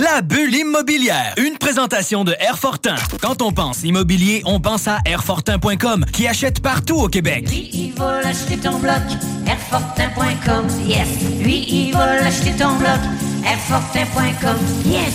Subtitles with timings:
[0.00, 2.96] La bulle immobilière, une présentation de Airfortin.
[3.22, 7.48] Quand on pense immobilier, on pense à Airfortin.com qui achète partout au Québec.
[7.48, 9.02] Lui, il va l'acheter ton bloc.
[9.46, 11.08] Airfortin.com, yes.
[11.40, 12.98] Lui, il va l'acheter ton bloc.
[14.84, 15.14] Yes.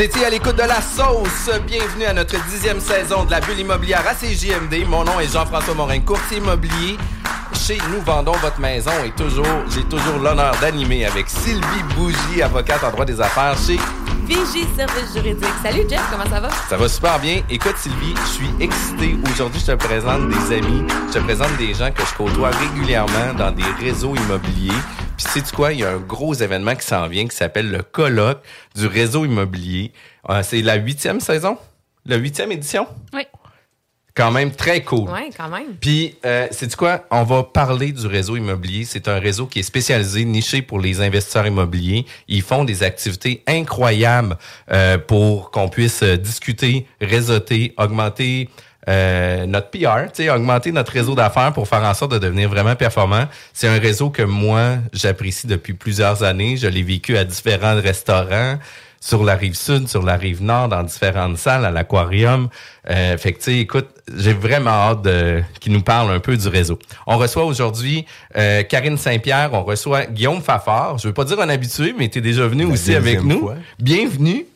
[0.00, 1.50] Vous étiez à l'écoute de la sauce.
[1.66, 4.88] Bienvenue à notre dixième saison de la bulle immobilière à CJMD.
[4.88, 6.96] Mon nom est Jean-François Morin, courtier immobilier.
[7.52, 12.82] Chez Nous Vendons Votre Maison et toujours, j'ai toujours l'honneur d'animer avec Sylvie Bougie, avocate
[12.82, 13.78] en droit des affaires chez
[14.24, 15.44] Vigie Service Juridique.
[15.62, 16.48] Salut Jeff, comment ça va?
[16.70, 17.42] Ça va super bien.
[17.50, 19.18] Écoute, Sylvie, je suis excité.
[19.30, 23.34] Aujourd'hui, je te présente des amis, je te présente des gens que je côtoie régulièrement
[23.36, 24.72] dans des réseaux immobiliers.
[25.22, 25.72] Puis, sais-tu quoi?
[25.74, 28.42] Il y a un gros événement qui s'en vient qui s'appelle le colloque
[28.74, 29.92] du réseau immobilier.
[30.30, 31.58] Euh, c'est la huitième saison?
[32.06, 32.86] La huitième édition?
[33.12, 33.26] Oui.
[34.14, 35.10] Quand même très cool.
[35.10, 35.74] Oui, quand même.
[35.78, 37.04] Puis, euh, c'est quoi?
[37.10, 38.86] On va parler du réseau immobilier.
[38.86, 42.06] C'est un réseau qui est spécialisé, niché pour les investisseurs immobiliers.
[42.26, 44.38] Ils font des activités incroyables
[44.72, 48.48] euh, pour qu'on puisse euh, discuter, réseauter, augmenter
[48.88, 52.48] euh, notre PR, tu sais, augmenter notre réseau d'affaires pour faire en sorte de devenir
[52.48, 53.26] vraiment performant.
[53.52, 56.56] C'est un réseau que moi, j'apprécie depuis plusieurs années.
[56.56, 58.58] Je l'ai vécu à différents restaurants
[59.00, 62.48] sur la rive sud, sur la rive nord, dans différentes salles, à l'aquarium.
[62.88, 66.36] Euh, fait que, tu sais, écoute, j'ai vraiment hâte de, qu'il nous parle un peu
[66.36, 66.78] du réseau.
[67.06, 68.04] On reçoit aujourd'hui
[68.36, 70.98] euh, Karine Saint-Pierre, on reçoit Guillaume Fafard.
[70.98, 73.40] Je veux pas dire un habitué, mais tu es déjà venu La aussi avec nous.
[73.40, 73.54] fois.
[73.78, 74.46] Bienvenue.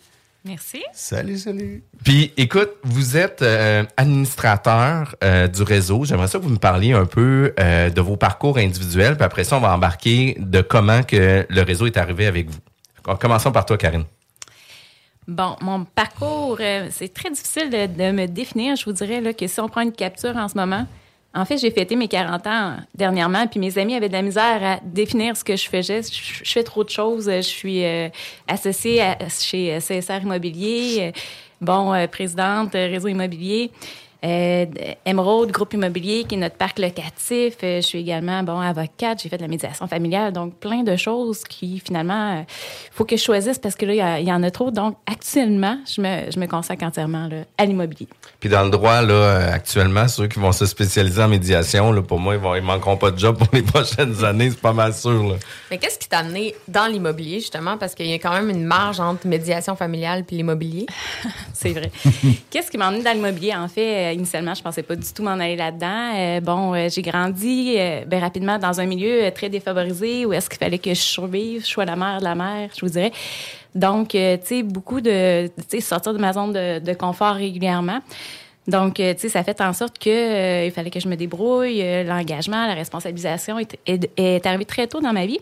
[0.45, 0.83] Merci.
[0.93, 1.83] Salut, salut.
[2.05, 6.05] Puis, écoute, vous êtes euh, administrateur euh, du réseau.
[6.05, 9.17] J'aimerais ça que vous me parliez un peu euh, de vos parcours individuels.
[9.17, 12.59] Puis après ça, on va embarquer de comment que le réseau est arrivé avec vous.
[13.19, 14.05] Commençons par toi, Karine.
[15.27, 18.77] Bon, mon parcours, euh, c'est très difficile de, de me définir.
[18.77, 20.87] Je vous dirais là, que si on prend une capture en ce moment,
[21.35, 24.63] en fait, j'ai fêté mes 40 ans dernièrement, puis mes amis avaient de la misère
[24.63, 26.03] à définir ce que je faisais.
[26.03, 27.29] Je, fais trop de choses.
[27.29, 28.09] Je suis euh,
[28.47, 31.21] associée chez euh, CSR Immobilier, euh,
[31.61, 33.73] bon, présidente réseau immobilier.
[34.25, 34.65] Euh,
[35.05, 37.57] Emerald, groupe immobilier, qui est notre parc locatif.
[37.61, 39.23] Je suis également, bon, avocate.
[39.23, 40.33] J'ai fait de la médiation familiale.
[40.33, 42.47] Donc, plein de choses qui, finalement, il
[42.93, 44.71] faut que je choisisse parce que là, il y y, en a trop.
[44.71, 48.09] Donc, actuellement, je me, je me consacre entièrement là, à l'immobilier.
[48.45, 52.03] Puis dans le droit, là, euh, actuellement, ceux qui vont se spécialiser en médiation, là,
[52.03, 54.75] pour moi, ils, vont, ils manqueront pas de job pour les prochaines années, c'est pas
[54.75, 55.27] mal sûr.
[55.27, 55.37] Là.
[55.71, 57.79] Mais qu'est-ce qui t'a amené dans l'immobilier, justement?
[57.79, 60.85] Parce qu'il y a quand même une marge entre médiation familiale puis l'immobilier.
[61.55, 61.91] C'est vrai.
[62.51, 63.55] Qu'est-ce qui m'a emmené dans l'immobilier?
[63.55, 66.13] En fait, euh, initialement, je pensais pas du tout m'en aller là-dedans.
[66.15, 70.35] Euh, bon, euh, j'ai grandi euh, ben, rapidement dans un milieu euh, très défavorisé où
[70.35, 72.93] est-ce qu'il fallait que je survive, je sois la mère de la mère, je vous
[72.93, 73.13] dirais.
[73.75, 77.35] Donc, euh, tu sais, beaucoup de, tu sais, sortir de ma zone de, de confort
[77.35, 78.01] régulièrement.
[78.67, 81.17] Donc, euh, tu sais, ça fait en sorte que euh, il fallait que je me
[81.17, 81.83] débrouille.
[82.05, 85.41] L'engagement, la responsabilisation est, est, est arrivé très tôt dans ma vie.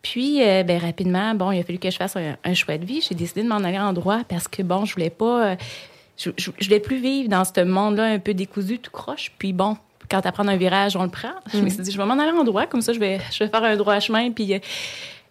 [0.00, 2.84] Puis, euh, ben, rapidement, bon, il a fallu que je fasse un, un choix de
[2.84, 3.04] vie.
[3.06, 5.56] J'ai décidé de m'en aller en droit parce que, bon, je voulais pas...
[6.16, 9.32] je, je, je voulais plus vivre dans ce monde-là un peu décousu, tout croche.
[9.36, 9.76] Puis, bon,
[10.08, 11.32] quand tu apprends un virage, on le prend.
[11.52, 12.66] Je me suis dit, je vais m'en aller en droit.
[12.66, 14.30] Comme ça, je vais, je vais faire un droit chemin.
[14.30, 14.58] Puis, euh,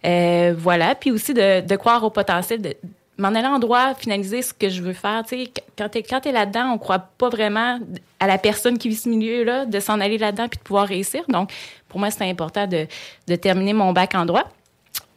[0.06, 0.94] euh, voilà.
[0.94, 2.74] Puis aussi de, de croire au potentiel, de
[3.18, 5.24] m'en aller en droit, finaliser ce que je veux faire.
[5.26, 7.78] Tu sais, quand tu es, t'es là-dedans, on croit pas vraiment
[8.20, 11.24] à la personne qui vit ce milieu-là, de s'en aller là-dedans puis de pouvoir réussir.
[11.28, 11.50] Donc,
[11.88, 12.86] pour moi, c'était important de,
[13.26, 14.44] de terminer mon bac en droit.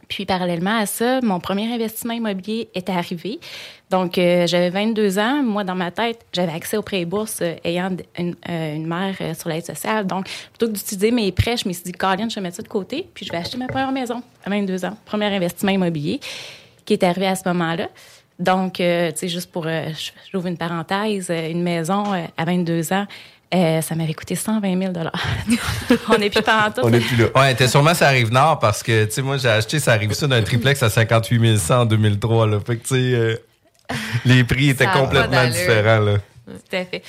[0.09, 3.39] Puis, parallèlement à ça, mon premier investissement immobilier est arrivé.
[3.91, 5.43] Donc, euh, j'avais 22 ans.
[5.43, 9.15] Moi, dans ma tête, j'avais accès aux prêts et bourses euh, ayant euh, une mère
[9.37, 10.07] sur l'aide sociale.
[10.07, 12.63] Donc, plutôt que d'utiliser mes prêts, je me suis dit, Colin, je vais mettre ça
[12.63, 14.97] de côté, puis je vais acheter ma première maison à 22 ans.
[15.05, 16.19] Premier investissement immobilier
[16.85, 17.87] qui est arrivé à ce moment-là.
[18.39, 19.67] Donc, tu sais, juste pour,
[20.31, 22.03] j'ouvre une parenthèse, une maison
[22.35, 23.05] à 22 ans,
[23.53, 24.93] euh, ça m'avait coûté 120 000
[26.09, 26.81] On n'est plus pas en tout.
[26.83, 27.25] On est plus là.
[27.35, 30.13] Ouais, t'es sûrement ça arrive nord parce que, tu sais, moi, j'ai acheté ça arrive
[30.13, 32.59] ça d'un triplex à 58 100 en 2003, là.
[32.59, 33.35] Fait que, tu sais, euh,
[34.25, 36.17] les prix étaient complètement différents, là.
[36.45, 37.03] Tout à fait.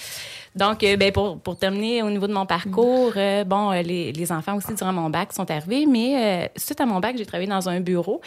[0.56, 4.12] Donc, euh, ben, pour, pour terminer au niveau de mon parcours, euh, bon, euh, les,
[4.12, 7.48] les enfants aussi durant mon bac sont arrivés, mais suite à mon bac, j'ai travaillé
[7.48, 8.20] dans un bureau.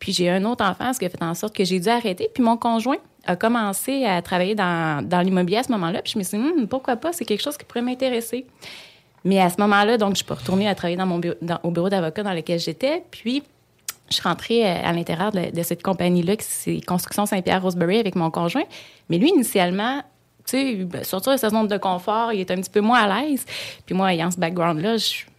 [0.00, 2.28] Puis j'ai un autre enfant, ce qui a fait en sorte que j'ai dû arrêter.
[2.34, 6.02] Puis mon conjoint a commencé à travailler dans, dans l'immobilier à ce moment-là.
[6.02, 8.46] Puis je me suis dit, Hum, pourquoi pas, c'est quelque chose qui pourrait m'intéresser.
[9.24, 11.20] Mais à ce moment-là, donc, je peux retourner à travailler dans mon
[11.62, 13.04] au bureau d'avocat dans lequel j'étais.
[13.10, 13.42] Puis,
[14.08, 18.30] je suis rentrée à l'intérieur de, de cette compagnie-là, qui c'est Construction Saint-Pierre-Roseberry, avec mon
[18.30, 18.62] conjoint.
[19.10, 20.02] Mais lui, initialement,
[20.48, 23.00] tu sais, ben, sortir de sa zone de confort, il est un petit peu moins
[23.00, 23.44] à l'aise.
[23.84, 24.96] Puis moi, ayant ce background-là,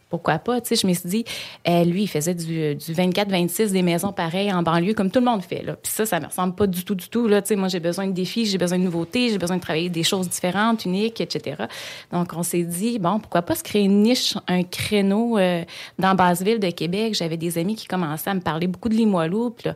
[0.10, 1.26] pourquoi pas, tu sais, je me suis dit,
[1.68, 5.26] euh, lui, il faisait du, du 24-26 des maisons pareilles en banlieue, comme tout le
[5.26, 5.64] monde fait.
[5.64, 7.42] Puis ça, ça me ressemble pas du tout, du tout, là.
[7.42, 9.90] Tu sais, moi, j'ai besoin de défis, j'ai besoin de nouveautés, j'ai besoin de travailler
[9.90, 11.64] des choses différentes, uniques, etc.
[12.12, 15.64] Donc, on s'est dit, bon, pourquoi pas se créer une niche, un créneau euh,
[16.00, 17.14] dans Basseville de Québec.
[17.14, 19.76] J'avais des amis qui commençaient à me parler beaucoup de Limoilou, puis là,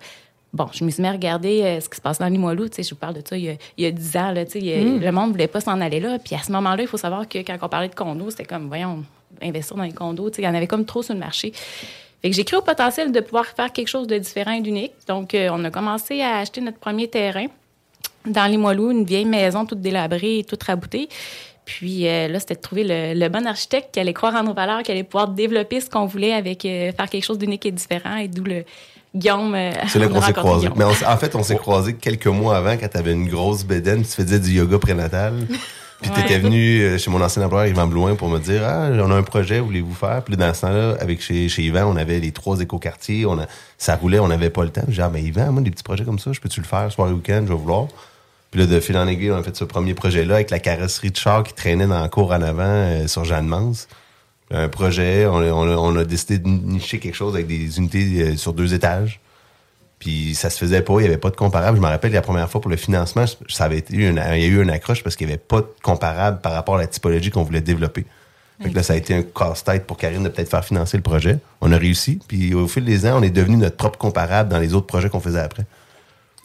[0.54, 2.70] Bon, je me suis mis à regarder euh, ce qui se passe dans Limoilou.
[2.70, 4.32] Tu sais, je vous parle de ça il y a, il y a 10 ans.
[4.32, 5.00] Là, tu sais, il y a- Mm.
[5.00, 6.20] Le monde ne voulait pas s'en aller là.
[6.24, 8.68] Puis à ce moment-là, il faut savoir que quand on parlait de condos, c'était comme,
[8.68, 9.04] voyons,
[9.42, 10.30] investir dans les condos.
[10.30, 11.52] Tu sais, il y en avait comme trop sur le marché.
[12.22, 14.94] Fait que j'ai cru au potentiel de pouvoir faire quelque chose de différent et d'unique.
[15.08, 17.48] Donc, euh, on a commencé à acheter notre premier terrain
[18.26, 21.10] dans Limoilou, une vieille maison toute délabrée et toute raboutée.
[21.66, 24.54] Puis euh, là, c'était de trouver le, le bon architecte qui allait croire en nos
[24.54, 27.72] valeurs, qui allait pouvoir développer ce qu'on voulait avec euh, faire quelque chose d'unique et
[27.72, 28.18] différent.
[28.18, 28.64] Et d'où le
[29.16, 29.54] Guillaume.
[29.56, 30.70] euh, C'est là qu'on s'est croisés.
[30.76, 34.04] Mais on en fait, on s'est croisés quelques mois avant quand t'avais une grosse bédaine,
[34.04, 35.34] tu faisais du yoga prénatal.
[36.02, 36.22] Puis Ouais.
[36.22, 39.16] t'étais venu euh, chez mon ancien employeur, Yvan Blouin, pour me dire Ah, on a
[39.16, 40.22] un projet, voulez-vous faire?
[40.24, 43.46] Puis dans ce temps-là, avec chez, chez Yvan, on avait les trois écoquartiers, on a,
[43.78, 44.82] ça roulait, on n'avait pas le temps.
[44.90, 46.92] J'ai dit, ah, ben Yvan, moi, des petits projets comme ça, je peux-tu le faire,
[46.92, 47.88] soir et week-end, je vais vouloir.
[48.52, 51.12] Puis là, de fil en aiguille, on a fait ce premier projet-là avec la carrosserie
[51.12, 53.88] de char qui traînait dans la cour en avant euh, sur Jeanne Mance.
[54.54, 58.74] Un projet, on a, décidé de nicher quelque chose avec des unités euh, sur deux
[58.74, 59.20] étages.
[59.98, 61.78] Puis ça se faisait pas, il n'y avait pas de comparable.
[61.78, 65.02] Je me rappelle la première fois pour le financement, il y a eu une accroche
[65.02, 68.06] parce qu'il n'y avait pas de comparable par rapport à la typologie qu'on voulait développer.
[68.62, 71.40] Fait là, ça a été un casse-tête pour Karine de peut-être faire financer le projet.
[71.62, 72.20] On a réussi.
[72.28, 75.10] Puis au fil des ans, on est devenu notre propre comparable dans les autres projets
[75.10, 75.66] qu'on faisait après.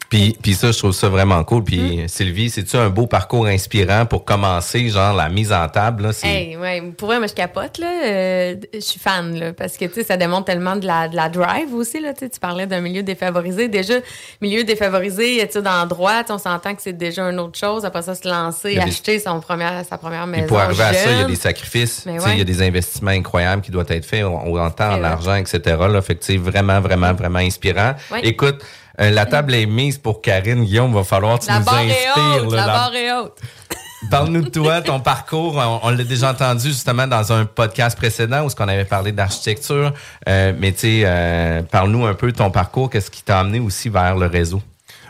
[0.09, 1.63] Puis, puis ça, je trouve ça vraiment cool.
[1.63, 6.01] Puis Sylvie, c'est-tu un beau parcours inspirant pour commencer, genre la mise en table?
[6.03, 7.87] Là, c'est- Hey, ouais, pour vrai, moi, je capote, là.
[8.05, 11.15] Euh, je suis fan, là, parce que, tu sais, ça démontre tellement de la, de
[11.15, 12.13] la drive aussi, là.
[12.13, 13.67] Tu parlais d'un milieu défavorisé.
[13.67, 13.95] Déjà,
[14.41, 17.85] milieu défavorisé, études en droit, on s'entend que c'est déjà une autre chose.
[17.85, 20.43] Après ça, se lancer, des- acheter son première, sa première maison.
[20.43, 22.03] Puis pour arriver à ça, il y a des sacrifices.
[22.07, 24.71] Mais Tu sais, Il y a des investissements incroyables qui doivent être faits en, en
[24.71, 25.07] temps, en vrai.
[25.07, 25.59] argent, etc.
[25.87, 27.93] Là, fait que, sais, vraiment, vraiment, vraiment inspirant.
[28.11, 28.21] Ouais.
[28.23, 28.63] Écoute,
[28.99, 30.63] euh, la table est mise pour Karine.
[30.63, 32.45] Guillaume, va falloir que tu La nous barre est inspires.
[32.45, 33.37] haute, là, la la- barre est haute.
[34.11, 35.57] Parle-nous de toi, ton parcours.
[35.57, 39.11] On, on l'a déjà entendu justement dans un podcast précédent où ce qu'on avait parlé
[39.11, 39.93] d'architecture.
[40.27, 42.89] Euh, mais tu sais, euh, parle-nous un peu de ton parcours.
[42.89, 44.61] Qu'est-ce qui t'a amené aussi vers le réseau?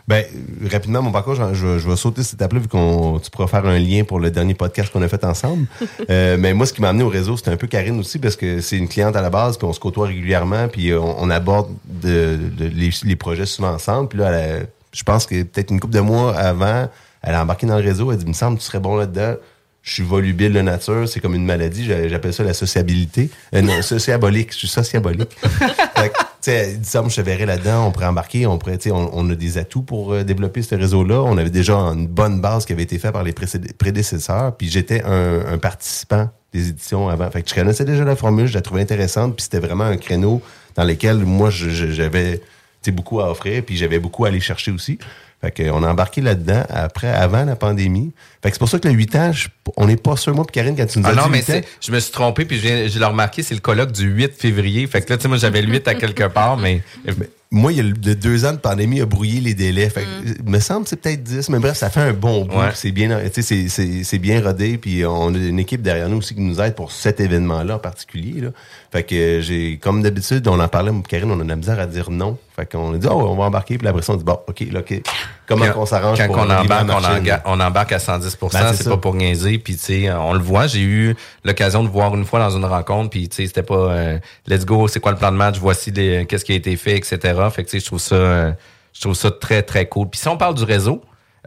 [0.10, 0.25] Ben,
[0.72, 3.78] rapidement, mon parcours, je, je vais- sauter cette étape-là vu qu'on tu pourras faire un
[3.78, 5.68] lien pour le dernier podcast qu'on a fait ensemble.
[6.10, 8.36] Euh, mais moi, ce qui m'a amené au réseau, c'était un peu Karine aussi parce
[8.36, 11.16] que c'est une cliente à la base, puis on se côtoie régulièrement, puis euh, on,
[11.20, 14.10] on aborde de, de- les, les projets souvent ensemble.
[14.10, 16.89] Puis là, elle a- je pense que peut-être une couple de mois avant,
[17.22, 18.12] elle a embarqué dans le réseau.
[18.12, 19.36] Elle dit, il me semble que tu serais bon là-dedans.
[19.84, 21.86] Je suis volubile de nature, c'est comme une maladie.
[21.86, 23.30] J'a- J'appelle ça la sociabilité.
[23.54, 24.51] Euh, non, sociabolique.
[24.54, 25.38] Je suis sociabolique.
[25.96, 26.12] Fait
[26.48, 29.58] elle dit ça, je verrais là-dedans, on pourrait embarquer, on pourrait, on, on a des
[29.58, 31.22] atouts pour euh, développer ce réseau-là.
[31.22, 35.03] On avait déjà une bonne base qui avait été faite par les prédécesseurs, puis j'étais
[35.03, 37.29] un, participant des éditions avant.
[37.29, 39.98] Fait que je connaissais déjà la formule, je la trouvais intéressante, puis c'était vraiment un
[39.98, 40.41] créneau
[40.75, 42.41] dans lequel moi, j'avais
[42.88, 44.98] beaucoup à offrir, puis j'avais beaucoup à aller chercher aussi.
[45.41, 48.12] Fait que on a embarqué là-dedans après, avant la pandémie.
[48.43, 50.46] Fait que c'est pour ça que le 8 ans, je- on n'est pas sûr, moi
[50.46, 52.43] puis Karine, quand tu nous as Ah non, mais 8 ans, je me suis trompé,
[52.46, 54.86] puis je, viens- je l'ai remarqué, c'est le colloque du 8 février.
[54.88, 56.81] Fait que là, tu sais, moi, j'avais le 8 à quelque part, mais...
[57.51, 59.89] Moi, il y a le, le deux ans de pandémie a brouillé les délais.
[59.89, 60.08] Fait que,
[60.46, 62.56] il me semble que c'est peut-être 10, mais bref, ça fait un bon bout.
[62.56, 62.70] Ouais.
[62.75, 64.77] C'est bien, tu sais, c'est- c'est c'est bien rodé.
[64.77, 67.79] Puis on a une équipe derrière nous aussi qui nous aide pour cet événement-là en
[67.79, 68.39] particulier.
[68.41, 68.50] Là.
[68.91, 71.79] Fait que euh, j'ai, comme d'habitude, on en parlait, Karine, on a de la misère
[71.79, 72.38] à dire non.
[72.56, 73.79] Fait qu'on a dit, oh, on va embarquer.
[73.79, 75.01] Puis après ça, on dit, bon, OK, là, OK.
[75.50, 78.74] Comment Quand- on s'arrange Quand pour on embarque, on, enga- on embarque à 110 Ben,
[78.74, 79.58] c'est pas pour niaiser.
[79.58, 80.68] Puis, tu sais, on le voit.
[80.68, 83.10] J'ai eu l'occasion de voir une fois dans une rencontre.
[83.10, 85.91] Puis, tu sais, c'était pas euh, let's go, c'est quoi le plan de match, voici
[85.91, 87.18] les- qu'est-ce qui a été fait, etc.
[87.51, 88.51] Fait que, tu sais, je trouve ça, euh,
[88.94, 90.08] je trouve ça très, très cool.
[90.10, 91.01] Puis, si on parle du réseau,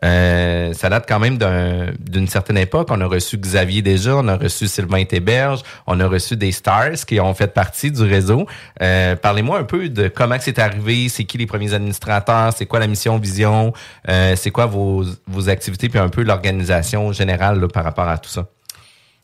[0.05, 2.89] euh, ça date quand même d'un- d'une certaine époque.
[2.91, 6.93] On a reçu Xavier déjà, on a reçu Sylvain Théberge, on a reçu des stars
[7.07, 8.47] qui ont fait partie du réseau.
[8.83, 12.81] Euh, Parlez-moi un peu de comment c'est arrivé, c'est qui les premiers administrateurs, c'est quoi
[12.81, 13.73] la mission, vision,
[14.09, 18.31] euh, c'est quoi vos, vos activités, puis un peu l'organisation générale par rapport à tout
[18.31, 18.47] ça.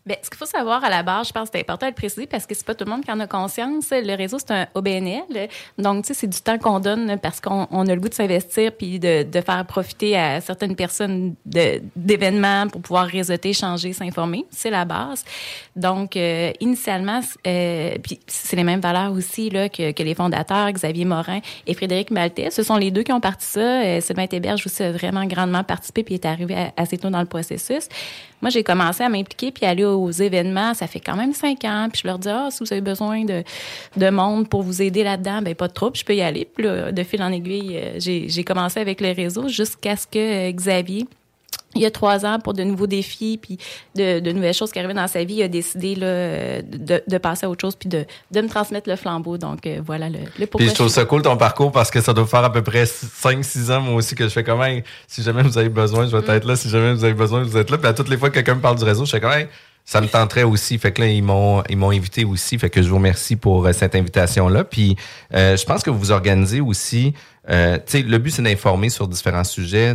[0.09, 1.95] Bien, ce qu'il faut savoir à la base, je pense que c'est important de le
[1.95, 3.91] préciser parce que c'est pas tout le monde qui en a conscience.
[3.91, 5.51] Le réseau, c'est un OBNL.
[5.77, 8.15] Donc, tu sais, c'est du temps qu'on donne parce qu'on on a le goût de
[8.15, 14.47] s'investir puis de, faire profiter à certaines personnes d'événements pour pouvoir réseauter, changer, s'informer.
[14.51, 15.27] C'est la base.
[15.77, 21.05] Donc, euh, initialement, euh, puis c'est les mêmes valeurs aussi là, que, les fondateurs, Xavier
[21.05, 22.51] Morin et Frédéric Maltais.
[22.51, 23.61] Ce sont les deux qui ont parti ça.
[23.61, 27.27] Euh, Sylvain Théberge aussi a vraiment grandement participé puis est arrivé assez tôt dans le
[27.27, 27.91] processus.
[28.41, 30.75] Moi, j'ai commencé à m'impliquer puis aller aux événements.
[30.75, 31.89] Ça fait quand même cinq ans.
[31.93, 33.43] Puis je leur dis, ah, si vous avez besoin de,
[33.97, 36.49] de monde pour vous aider là-dedans, ben pas de trouble, je peux y aller.
[36.55, 40.07] Puis là, de fil en aiguille, euh, j'ai j'ai commencé avec le réseau jusqu'à ce
[40.07, 41.07] que euh, Xavier
[41.75, 43.59] il y a trois ans pour de nouveaux défis puis
[43.95, 47.19] de, de nouvelles choses qui arrivaient dans sa vie, il a décidé là, de, de
[47.19, 49.39] passer à autre chose puis de, de me transmettre le flambeau.
[49.39, 50.67] Donc euh, voilà le, le pourquoi.
[50.67, 52.85] Puis je trouve ça cool ton parcours parce que ça doit faire à peu près
[52.85, 56.17] 5-6 ans moi aussi que je fais comme Hey, si jamais vous avez besoin, je
[56.17, 57.79] vais être là, si jamais vous avez besoin, vous êtes là.
[57.79, 59.47] Puis à toutes les fois que quelqu'un me parle du réseau, je fais comme Hey,
[59.89, 60.77] ça me tenterait aussi.
[60.79, 62.59] Fait que là, ils m'ont ils m'ont invité aussi.
[62.59, 64.65] Fait que je vous remercie pour euh, cette invitation-là.
[64.65, 64.97] Puis
[65.33, 67.15] euh, je pense que vous organisez aussi.
[67.51, 69.95] Euh, le but, c'est d'informer sur différents sujets,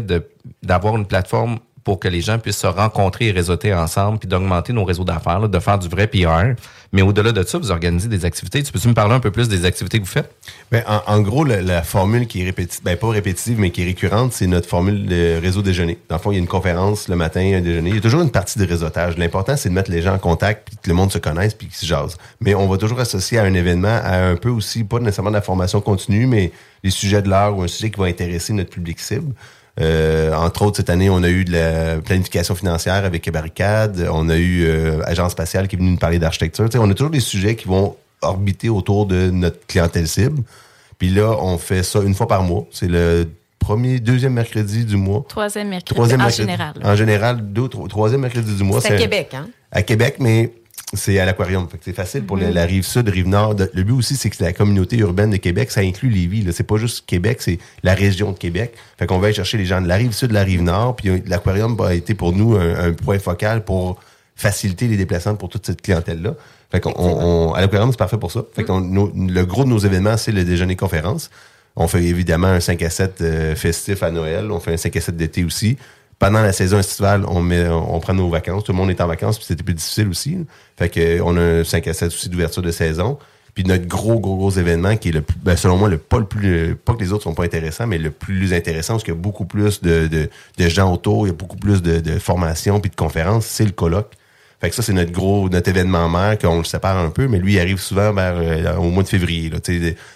[0.62, 4.74] d'avoir une plateforme pour que les gens puissent se rencontrer et réseauter ensemble, puis d'augmenter
[4.74, 6.56] nos réseaux d'affaires, de faire du vrai PR.
[6.92, 8.62] Mais au-delà de ça, vous organisez des activités.
[8.64, 10.32] Tu peux-tu me parler un peu plus des activités que vous faites?
[10.72, 13.82] Ben, en, en gros, la, la formule qui est répétitive, ben, pas répétitive, mais qui
[13.82, 15.98] est récurrente, c'est notre formule de réseau déjeuner.
[16.08, 17.90] Dans le fond, il y a une conférence le matin, un déjeuner.
[17.90, 19.18] Il y a toujours une partie de réseautage.
[19.18, 21.68] L'important, c'est de mettre les gens en contact, puis que le monde se connaisse, puis
[21.68, 22.18] qu'ils se jase.
[22.40, 25.36] Mais on va toujours associer à un événement, à un peu aussi, pas nécessairement de
[25.36, 26.52] la formation continue, mais
[26.84, 29.34] les sujets de l'heure ou un sujet qui va intéresser notre public cible.
[29.82, 34.08] Euh, entre autres, cette année, on a eu de la planification financière avec Barricade.
[34.12, 36.68] On a eu euh, Agence spatiale qui est venue nous parler d'architecture.
[36.76, 40.44] On a toujours des sujets qui vont orbiter autour de notre clientèle cible.
[41.00, 42.66] Puis là, on fait ça une fois par mois.
[42.72, 43.28] C'est le
[43.60, 45.26] premier, deuxième mercredi du mois.
[45.28, 46.74] Troisième mercredi, Troisième en mercredi- général.
[46.84, 48.80] En général, deux, tro- troisième mercredi du mois.
[48.80, 49.48] C'est à Québec, hein?
[49.72, 50.54] À Québec, mais
[50.94, 51.68] c'est à l'aquarium.
[51.70, 53.56] Fait que c'est facile pour la- la, rive sud, rive nord.
[53.74, 56.44] Le but aussi, c'est que la communauté urbaine de Québec, ça inclut Lévis.
[56.44, 56.52] Là.
[56.52, 58.74] C'est pas juste Québec, c'est la région de Québec.
[58.98, 60.96] Fait qu'on va aller chercher les gens de la rive sud, de la rive nord.
[60.96, 64.00] Puis euh, l'aquarium a été pour nous un, un point focal pour
[64.36, 66.36] faciliter les déplacements pour toute cette clientèle-là.
[66.72, 68.44] Fait qu'on on- on- à l'aquarium, c'est parfait pour ça.
[68.56, 71.30] Fait qu'on nos- le gros de nos événements, c'est le déjeuner conférence.
[71.76, 74.52] On fait évidemment un 5 à 7 euh, festif à Noël.
[74.52, 75.78] On fait un 5 à 7 d'été aussi.
[76.20, 78.64] Pendant la saison estivale, on, met, on prend nos vacances.
[78.64, 80.38] Tout le monde est en vacances, puis c'était plus difficile aussi.
[80.78, 83.18] Fait que euh, on a un 5 à 7 aussi d'ouverture de saison.
[83.54, 86.18] Puis notre gros, gros, gros événement qui est le plus, ben, selon moi, le pas
[86.18, 89.14] le plus, pas que les autres sont pas intéressants, mais le plus intéressant, parce qu'il
[89.14, 92.00] y a beaucoup plus de, de, de gens autour, il y a beaucoup plus de,
[92.00, 94.14] de formations puis de conférences, c'est le colloque.
[94.64, 97.38] Fait que ça, c'est notre gros, notre événement mère, qu'on le sépare un peu, mais
[97.38, 99.50] lui, il arrive souvent euh, au mois de février.
[99.50, 99.58] Là,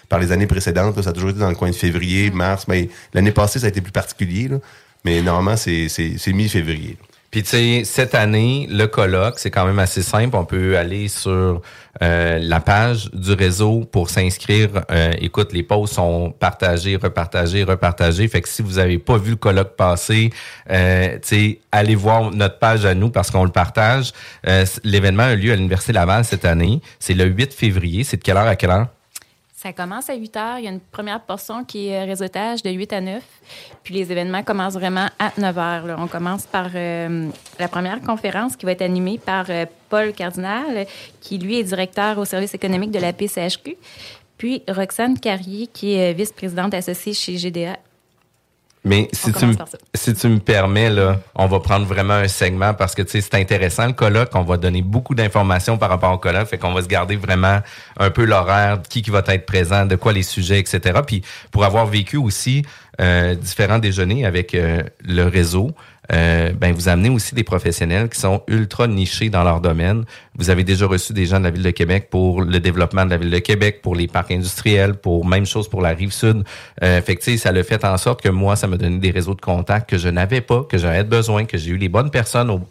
[0.08, 2.66] par les années précédentes, là, ça a toujours été dans le coin de février, mars,
[2.70, 4.48] mais l'année passée, ça a été plus particulier.
[4.48, 4.60] Là,
[5.04, 6.98] mais normalement, c'est, mi-février.
[7.30, 10.36] Puis tu sais, cette année, le colloque, c'est quand même assez simple.
[10.38, 11.62] On peut aller sur
[12.02, 14.70] euh, la page du réseau pour s'inscrire.
[14.90, 18.28] Euh, écoute, les posts sont partagés, repartagés, repartagés.
[18.30, 20.30] Fait que si vous n'avez pas vu le colloque passer,
[20.72, 24.14] euh, tu sais, allez voir notre page à nous parce qu'on le partage.
[24.48, 26.82] Euh, L'événement a lieu à l'Université Laval cette année.
[26.98, 28.06] C'est le 8 février.
[28.06, 28.88] C'est de quelle heure à quelle heure?
[29.58, 30.60] Ça commence à 8 heures.
[30.60, 33.24] Il y a une première portion qui est euh, réseautage de 8 à 9.
[33.82, 35.96] Puis les événements commencent vraiment à 9 heures.
[35.98, 40.86] On commence par euh, la première conférence qui va être animée par euh, Paul Cardinal,
[41.22, 43.78] qui lui est directeur au service économique de la PCHQ.
[44.38, 47.80] Puis Roxane Carrier, qui est vice-présidente associée chez GDA.
[48.84, 49.46] Mais si tu,
[49.94, 53.22] si tu me permets, là, on va prendre vraiment un segment parce que tu sais,
[53.22, 54.30] c'est intéressant le colloque.
[54.34, 56.48] On va donner beaucoup d'informations par rapport au colloque.
[56.48, 57.60] Fait qu'on va se garder vraiment
[57.98, 61.02] un peu l'horaire, qui, qui va être présent, de quoi les sujets, etc.
[61.06, 62.64] Puis pour avoir vécu aussi
[63.02, 65.72] euh, différents déjeuners avec euh, le réseau,
[66.14, 70.06] euh, ben vous amenez aussi des professionnels qui sont ultra nichés dans leur domaine.
[70.36, 73.10] Vous avez déjà reçu des gens de la ville de Québec pour le développement de
[73.10, 76.44] la ville de Québec, pour les parcs industriels, pour même chose pour la rive sud.
[76.84, 77.02] Euh,
[77.38, 79.98] ça le fait en sorte que moi, ça m'a donné des réseaux de contacts que
[79.98, 82.62] je n'avais pas, que j'avais besoin, que j'ai eu les bonnes personnes au,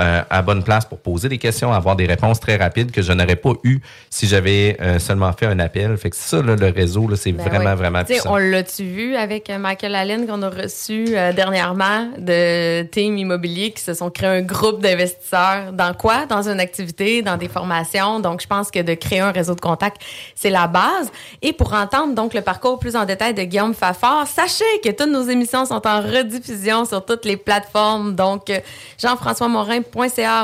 [0.00, 3.12] euh, à bonne place pour poser des questions, avoir des réponses très rapides que je
[3.12, 5.96] n'aurais pas eu si j'avais euh, seulement fait un appel.
[5.96, 8.34] Fait que ça, là, le réseau, c'est Ben vraiment, vraiment Tu sais, puissant.
[8.34, 13.72] On l'a-tu vu avec euh, Michael Allen qu'on a reçu euh, dernièrement de Team Immobilier
[13.72, 15.72] qui se sont créés un groupe d'investisseurs?
[15.72, 16.26] Dans quoi?
[16.26, 18.20] Dans une activité, dans des formations.
[18.20, 20.00] Donc, je pense que de créer un réseau de contacts,
[20.34, 21.10] c'est la base.
[21.42, 25.10] Et pour entendre donc le parcours plus en détail de Guillaume Fafard, sachez que toutes
[25.10, 28.14] nos émissions sont en rediffusion sur toutes les plateformes.
[28.14, 28.60] Donc, euh,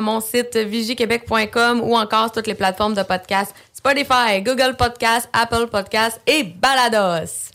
[0.00, 6.20] mon site vigiquebec.com ou encore toutes les plateformes de podcast Spotify, Google Podcast, Apple Podcast
[6.26, 7.50] et Balados.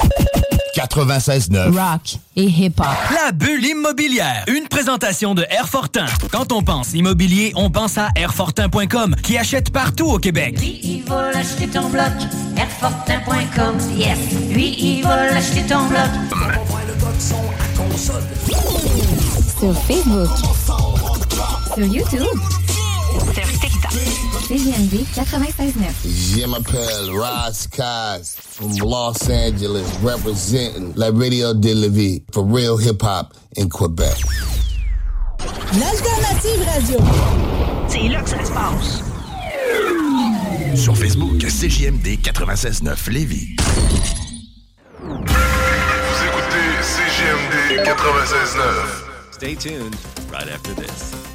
[0.76, 1.72] 96.9.
[1.72, 2.86] Rock et hip-hop.
[3.14, 4.44] La bulle immobilière.
[4.48, 6.08] Une présentation de Airfortin.
[6.32, 10.60] Quand on pense immobilier, on pense à Airfortin.com qui achète partout au Québec.
[10.60, 12.12] Lui, il va l'acheter ton bloc.
[12.58, 14.18] Airfortin.com, yes.
[14.50, 16.10] Lui, il va l'acheter ton bloc.
[19.60, 20.95] Sur Facebook.
[21.76, 22.40] Sur YouTube.
[23.34, 23.92] Sur TikTok.
[24.48, 25.84] CGMD 96.9.
[26.06, 32.78] Je m'appelle Ross Kaz from Los Angeles, representing La Radio de la Vie for real
[32.78, 34.16] hip hop in Quebec.
[35.78, 37.00] L'alternative radio.
[37.90, 39.04] C'est là que ça se passe.
[40.82, 43.58] Sur Facebook, CJMD 96.9 Lévis.
[45.02, 45.14] Vous
[46.24, 49.06] écoutez CJMD 96.9.
[49.34, 49.94] Stay tuned
[50.32, 51.35] right after this.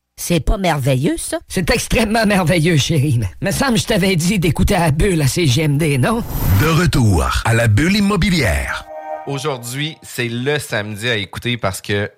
[0.23, 1.39] C'est pas merveilleux, ça?
[1.47, 3.19] C'est extrêmement merveilleux, chérie.
[3.41, 6.23] Me semble que je t'avais dit d'écouter à la bulle à CGMD, non?
[6.61, 8.85] De retour à la bulle immobilière.
[9.25, 12.11] Aujourd'hui, c'est le samedi à écouter parce que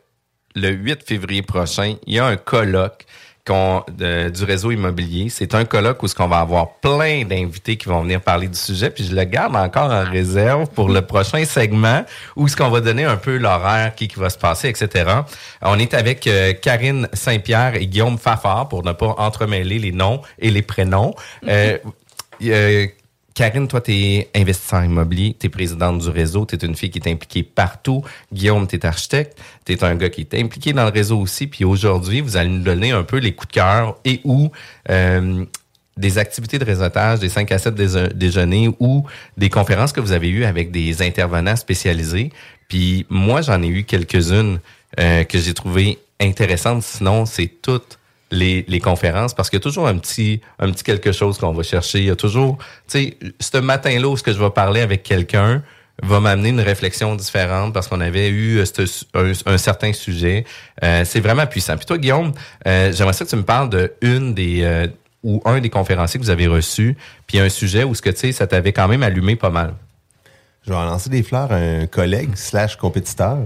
[0.53, 3.05] le 8 février prochain, il y a un colloque
[3.45, 5.27] du réseau immobilier.
[5.29, 8.57] C'est un colloque où ce qu'on va avoir plein d'invités qui vont venir parler du
[8.57, 8.89] sujet.
[8.89, 12.05] Puis je le garde encore en réserve pour le prochain segment
[12.37, 15.11] où ce qu'on va donner un peu l'horaire qui, qui va se passer, etc.
[15.61, 20.21] On est avec euh, Karine Saint-Pierre et Guillaume Fafard pour ne pas entremêler les noms
[20.39, 21.13] et les prénoms.
[21.47, 21.77] Euh,
[22.43, 22.87] euh,
[23.33, 26.91] Karine, toi, tu es investisseur immobilier, tu es présidente du réseau, tu es une fille
[26.91, 28.03] qui est impliquée partout.
[28.31, 31.47] Guillaume, tu es architecte, tu es un gars qui est impliqué dans le réseau aussi.
[31.47, 34.51] Puis aujourd'hui, vous allez nous donner un peu les coups de cœur et où
[34.89, 35.45] euh,
[35.97, 39.03] des activités de réseautage, des 5 à 7 déje- déjeuners ou
[39.37, 42.31] des conférences que vous avez eues avec des intervenants spécialisés.
[42.67, 44.59] Puis moi, j'en ai eu quelques-unes
[44.99, 46.83] euh, que j'ai trouvées intéressantes.
[46.83, 47.97] Sinon, c'est toutes
[48.33, 51.53] les, les conférences parce qu'il y a toujours un petit, un petit quelque chose qu'on
[51.53, 51.99] va chercher.
[51.99, 55.03] Il y a toujours, tu sais, ce matin-là où ce que je vais parler avec
[55.03, 55.63] quelqu'un
[56.01, 60.43] va m'amener une réflexion différente parce qu'on avait eu euh, un, un certain sujet.
[60.83, 61.77] Euh, c'est vraiment puissant.
[61.77, 62.33] Puis toi, Guillaume,
[62.67, 64.87] euh, j'aimerais ça que tu me parles de des euh,
[65.21, 68.17] ou un des conférenciers que vous avez reçu, puis un sujet où ce que tu
[68.17, 69.75] sais, ça t'avait quand même allumé pas mal.
[70.65, 73.37] Je vais en lancer des fleurs à un collègue slash compétiteur.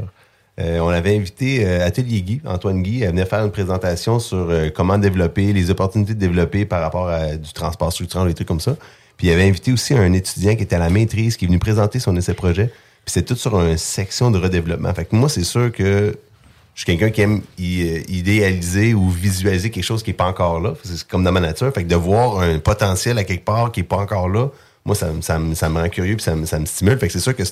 [0.59, 4.47] Euh, on avait invité euh, Atelier Guy, Antoine Guy, à venir faire une présentation sur
[4.49, 8.47] euh, comment développer, les opportunités de développer par rapport à du transport structurant, des trucs
[8.47, 8.75] comme ça.
[9.17, 11.59] Puis il avait invité aussi un étudiant qui était à la maîtrise, qui est venu
[11.59, 12.67] présenter son essai projet.
[13.05, 14.93] Puis c'est tout sur une section de redéveloppement.
[14.95, 16.15] Fait que moi, c'est sûr que
[16.73, 20.59] je suis quelqu'un qui aime euh, idéaliser ou visualiser quelque chose qui est pas encore
[20.59, 20.73] là.
[20.83, 21.71] C'est comme dans ma nature.
[21.73, 24.49] Fait que de voir un potentiel à quelque part qui est pas encore là,
[24.85, 26.97] moi, ça, me- ça, ça me rend curieux puis ça, me- stimule.
[26.97, 27.43] Fait que c'est sûr que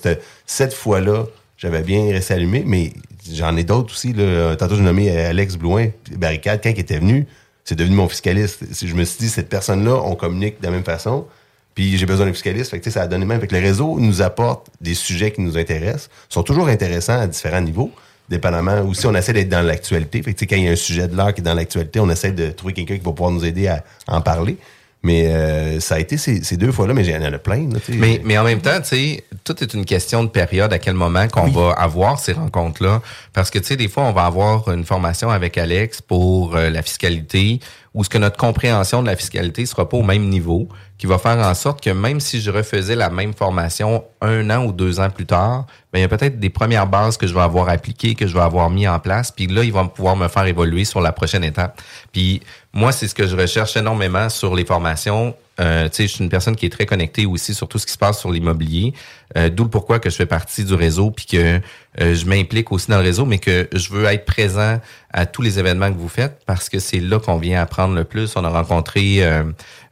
[0.46, 1.26] cette fois-là,
[1.58, 2.92] j'avais bien resté allumé, mais
[3.32, 4.14] j'en ai d'autres aussi.
[4.14, 4.56] Là.
[4.56, 7.28] Tantôt, j'ai nommé Alex Blouin, Barricade, quand il était venu,
[7.64, 8.64] c'est devenu mon fiscaliste.
[8.86, 11.26] Je me suis dit, cette personne-là, on communique de la même façon.
[11.74, 12.72] Puis j'ai besoin d'un fiscaliste.
[12.72, 13.42] Fait que, ça a donné même.
[13.42, 16.10] Fait que le réseau nous apporte des sujets qui nous intéressent.
[16.30, 17.92] Sont toujours intéressants à différents niveaux.
[18.30, 18.82] Dépendamment.
[18.82, 20.24] Aussi, on essaie d'être dans l'actualité.
[20.24, 22.32] Fait quand il y a un sujet de l'art qui est dans l'actualité, on essaie
[22.32, 24.58] de trouver quelqu'un qui va pouvoir nous aider à en parler.
[25.06, 27.70] Mais euh, ça a été ces, ces deux fois-là, mais il y en a plein.
[27.70, 27.78] Là.
[27.90, 30.96] Mais, mais en même temps, tu sais, tout est une question de période, à quel
[30.96, 33.04] moment qu'on va avoir ces rencontres-là.
[33.32, 36.72] Parce que, tu sais, des fois, on va avoir une formation avec Alex pour euh,
[36.72, 37.60] la fiscalité
[37.96, 41.18] où ce que notre compréhension de la fiscalité sera pas au même niveau, qui va
[41.18, 45.00] faire en sorte que même si je refaisais la même formation un an ou deux
[45.00, 47.70] ans plus tard, ben, il y a peut-être des premières bases que je vais avoir
[47.70, 50.46] appliquées, que je vais avoir mis en place, puis là, il va pouvoir me faire
[50.46, 51.82] évoluer sur la prochaine étape.
[52.12, 52.42] Puis
[52.74, 55.34] moi, c'est ce que je recherche énormément sur les formations.
[55.60, 57.98] Euh, je suis une personne qui est très connectée aussi sur tout ce qui se
[57.98, 58.94] passe sur l'immobilier.
[59.38, 61.60] Euh, D'où le pourquoi que je fais partie du réseau, puis que
[62.02, 64.80] euh, je m'implique aussi dans le réseau, mais que je veux être présent
[65.16, 68.04] à tous les événements que vous faites parce que c'est là qu'on vient apprendre le
[68.04, 68.36] plus.
[68.36, 69.44] On a rencontré euh,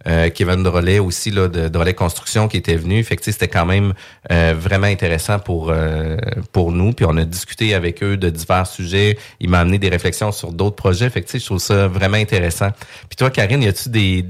[0.06, 3.02] euh, Kevin Drolet aussi là, de Drolet Construction qui était venu.
[3.06, 3.93] Fait que c'était quand même
[4.34, 5.73] euh, vraiment intéressant pour
[6.52, 6.91] pour nous.
[6.91, 9.17] Puis on a discuté avec eux de divers sujets.
[9.39, 11.10] Il m'a amené des réflexions sur d'autres projets.
[11.10, 12.71] Fait que je trouve ça vraiment intéressant.
[13.08, 14.26] Puis toi, Karine, y a-tu des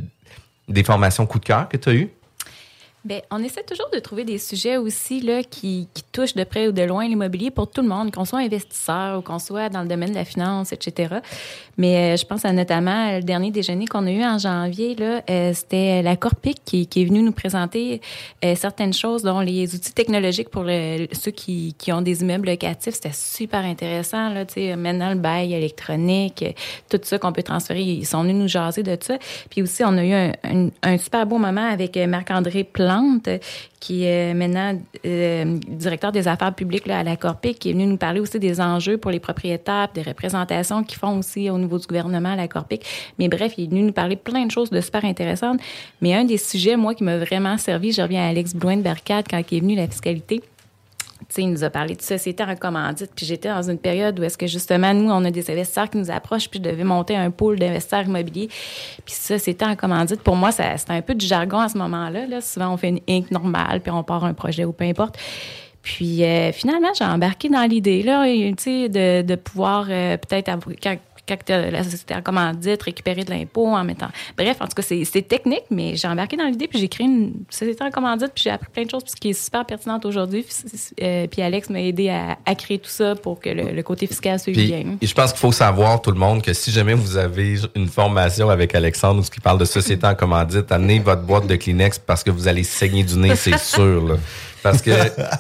[0.67, 2.11] des formations coup de cœur que tu as eues?
[3.05, 6.71] Bien, on essaie toujours de trouver des sujets aussi là, qui, touchent de près ou
[6.71, 9.87] de loin l'immobilier pour tout le monde, qu'on soit investisseur ou qu'on soit dans le
[9.87, 11.15] domaine de la finance, etc.
[11.77, 16.01] Mais euh, je pense notamment le dernier déjeuner qu'on a eu en janvier, euh, c'était
[16.03, 17.99] la Corpic qui, est venue nous présenter
[18.45, 22.95] euh, certaines choses, dont les outils technologiques pour ceux qui, ont des immeubles locatifs.
[22.95, 24.29] C'était super intéressant.
[24.29, 24.45] Là,
[24.77, 26.51] maintenant, le bail électronique, euh,
[26.89, 29.17] tout ça qu'on peut transférer, ils sont venus nous jaser de ça.
[29.49, 30.31] Puis aussi, on a eu
[30.83, 32.63] un, super beau moment avec euh, Marc-André
[33.79, 37.85] Qui est maintenant euh, directeur des affaires publiques là, à la Corpic, qui est venu
[37.85, 41.77] nous parler aussi des enjeux pour les propriétaires, des représentations qu'ils font aussi au niveau
[41.77, 42.85] du gouvernement à la Corpic.
[43.19, 45.59] Mais bref, il est venu nous parler plein de choses de super intéressantes.
[46.01, 48.83] Mais un des sujets, moi, qui m'a vraiment servi, je reviens à Alex Blouin de
[48.83, 50.41] quand il est venu la fiscalité.
[51.37, 53.11] Il nous a parlé de société en commandite.
[53.15, 55.97] Puis j'étais dans une période où est-ce que justement, nous, on a des investisseurs qui
[55.97, 58.49] nous approchent, puis je devais monter un pôle d'investisseurs immobiliers.
[59.05, 62.27] Puis société en commandite, pour moi, c'était un peu du jargon à ce moment-là.
[62.27, 62.41] Là.
[62.41, 65.17] Souvent, on fait une inc normale, puis on part un projet ou peu importe.
[65.81, 70.49] Puis euh, finalement, j'ai embarqué dans l'idée là, de, de pouvoir euh, peut-être
[70.81, 74.09] quand quand la société en commandite, récupérer de l'impôt en mettant.
[74.37, 77.33] Bref, en tout cas, c'est technique, mais j'ai embarqué dans l'idée, puis j'ai créé une
[77.49, 80.05] société en commandite, puis j'ai appris plein de choses, puis ce qui est super pertinente
[80.05, 80.43] aujourd'hui.
[80.43, 83.83] Puis, euh, puis Alex m'a aidé à, à créer tout ça pour que le, le
[83.83, 84.97] côté fiscal suive Puis, bien.
[85.01, 87.87] et je pense qu'il faut savoir, tout le monde, que si jamais vous avez une
[87.87, 91.55] formation avec Alexandre ou ce qui parle de société en commandite, amenez votre boîte de
[91.55, 94.05] Kleenex parce que vous allez saigner du nez, c'est sûr.
[94.07, 94.15] Là.
[94.63, 94.91] Parce que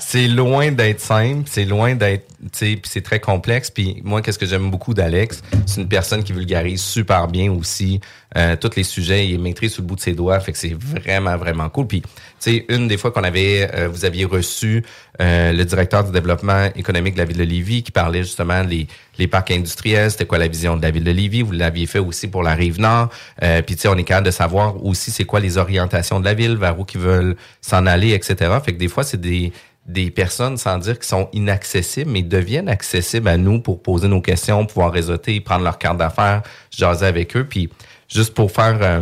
[0.01, 3.71] c'est loin d'être simple, c'est loin d'être, tu sais, puis c'est très complexe.
[3.71, 8.01] Puis moi, qu'est-ce que j'aime beaucoup d'Alex, c'est une personne qui vulgarise super bien aussi
[8.37, 10.73] euh, tous les sujets, il maîtrise sur le bout de ses doigts, fait que c'est
[10.73, 11.87] vraiment vraiment cool.
[11.87, 14.83] Puis, tu sais, une des fois qu'on avait, euh, vous aviez reçu
[15.21, 18.87] euh, le directeur du développement économique de la ville de Lévis qui parlait justement les
[19.19, 21.99] les parcs industriels, c'était quoi la vision de la ville de Lévis, vous l'aviez fait
[21.99, 23.09] aussi pour la rive nord.
[23.43, 26.25] Euh, puis tu sais, on est capable de savoir aussi c'est quoi les orientations de
[26.25, 28.35] la ville, vers où ils veulent s'en aller, etc.
[28.63, 29.51] Fait que des fois, c'est des
[29.85, 34.21] des personnes, sans dire qu'ils sont inaccessibles, mais deviennent accessibles à nous pour poser nos
[34.21, 36.41] questions, pouvoir réseauter, prendre leur carte d'affaires,
[36.71, 37.43] jaser avec eux.
[37.43, 37.69] Puis
[38.13, 39.01] juste pour faire euh,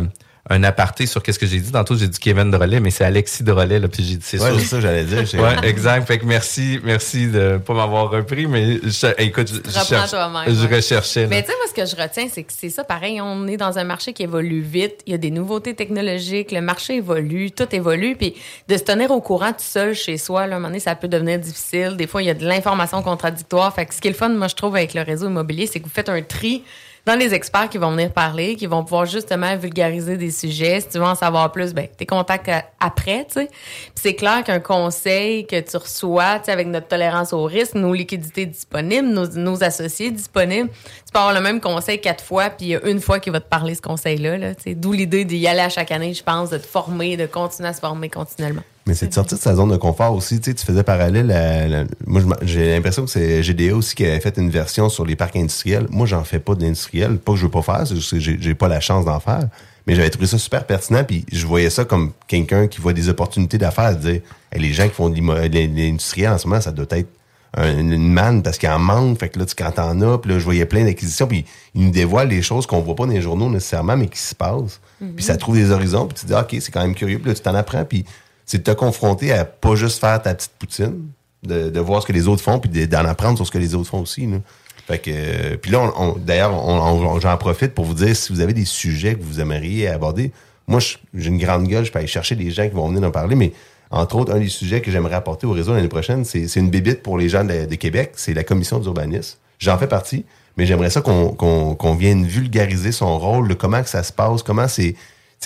[0.50, 1.70] un aparté sur qu'est-ce que j'ai dit.
[1.70, 4.50] Tantôt, j'ai dit Kevin Drolet, mais c'est Alexis Drolet, là, puis j'ai dit c'est Ouais,
[4.50, 4.58] sûr.
[4.58, 5.18] c'est ça, j'allais dire.
[5.40, 6.04] Ouais, exact.
[6.06, 10.10] Fait que merci, merci de pas m'avoir repris, mais je, écoute, je, je reprends cherche-
[10.10, 10.76] toi-même, je ouais.
[10.76, 11.22] recherchais.
[11.22, 11.26] là.
[11.28, 13.56] Mais tu sais, moi, ce que je retiens, c'est que c'est ça, pareil, on est
[13.56, 14.96] dans un marché qui évolue vite.
[15.06, 18.16] Il y a des nouveautés technologiques, le marché évolue, tout évolue.
[18.16, 18.34] Puis
[18.68, 20.96] de se tenir au courant tout seul chez soi, là, à un moment donné, ça
[20.96, 21.94] peut devenir difficile.
[21.96, 23.72] Des fois, il y a de l'information contradictoire.
[23.72, 25.78] Fait que ce qui est le fun, moi, je trouve, avec le réseau immobilier, c'est
[25.78, 26.64] que vous faites un tri
[27.04, 30.80] dans les experts qui vont venir parler, qui vont pouvoir justement vulgariser des sujets.
[30.80, 33.48] Si tu veux en savoir plus, ben, tes contacts à- après, tu sais.
[33.96, 37.92] C'est clair qu'un conseil que tu reçois, tu sais, avec notre tolérance au risque, nos
[37.92, 40.70] liquidités disponibles, nos associés disponibles,
[41.18, 43.48] avoir le même conseil quatre fois, puis il y a une fois qui va te
[43.48, 44.52] parler ce conseil-là, là.
[44.76, 47.72] D'où l'idée d'y aller à chaque année, je pense, de te former, de continuer à
[47.72, 48.62] se former continuellement.
[48.86, 50.40] Mais c'est de sortir de sa zone de confort aussi.
[50.40, 54.36] Tu sais, tu faisais parallèle moi, j'ai l'impression que c'est GDA aussi qui avait fait
[54.38, 55.86] une version sur les parcs industriels.
[55.90, 57.18] Moi, j'en fais pas d'industriel.
[57.18, 59.48] Pas que je veux pas faire, j'ai pas la chance d'en faire.
[59.86, 63.08] Mais j'avais trouvé ça super pertinent, puis je voyais ça comme quelqu'un qui voit des
[63.08, 64.20] opportunités d'affaires, dire
[64.54, 67.08] les gens qui font de l'industriel en ce moment, ça doit être
[67.56, 69.18] un- une manne parce qu'il en manque.
[69.18, 71.84] Fait que là, tu, quand t'en as, puis là, je voyais plein d'acquisitions, puis ils
[71.84, 74.80] nous dévoilent les choses qu'on voit pas dans les journaux nécessairement, mais qui se passent.
[75.00, 75.14] Mhm.
[75.14, 77.28] Puis ça trouve des horizons, puis tu te dis, OK, c'est quand même curieux, puis
[77.28, 78.04] là, tu t'en apprends, puis
[78.46, 81.06] c'est de te confronter à pas juste faire ta petite poutine,
[81.42, 83.58] de, de voir ce que les autres font, puis de- d'en apprendre sur ce que
[83.58, 84.26] les autres font aussi.
[84.26, 84.38] Là.
[84.86, 88.16] Fait que, euh, puis là, on- on- d'ailleurs, on, on- j'en profite pour vous dire
[88.16, 90.32] si vous avez des sujets que vous aimeriez aborder.
[90.68, 93.10] Moi, j'ai une grande gueule, je peux aller chercher des gens qui vont venir en
[93.10, 93.52] parler, mais
[93.92, 96.70] entre autres, un des sujets que j'aimerais apporter au réseau l'année prochaine, c'est c'est une
[96.70, 99.36] bébite pour les gens de, Québec, c'est la commission d'urbanisme.
[99.58, 100.24] J'en fais partie,
[100.56, 104.12] mais j'aimerais ça qu'on qu'on qu'on vienne vulgariser son rôle, le comment que ça se
[104.12, 104.94] passe, comment c'est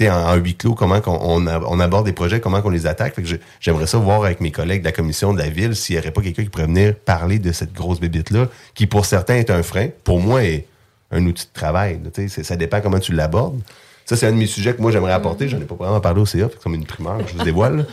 [0.02, 3.14] en, en huis clos, comment qu'on, on, aborde des projets, comment qu'on les attaque.
[3.60, 6.10] J'aimerais ça voir avec mes collègues de la commission de la ville s'il n'y aurait
[6.10, 9.62] pas quelqu'un qui pourrait venir parler de cette grosse bébite-là, qui pour certains est un
[9.62, 9.88] frein.
[10.04, 10.66] Pour moi, est
[11.10, 11.98] un outil de travail.
[12.14, 13.60] c'est- ça dépend comment tu l'abordes.
[14.04, 15.48] Ça, c'est un de mes sujets que moi, j'aimerais apporter.
[15.48, 17.86] J'en ai pas vraiment parlé au CA, que comme une primeur, je vous dévoile.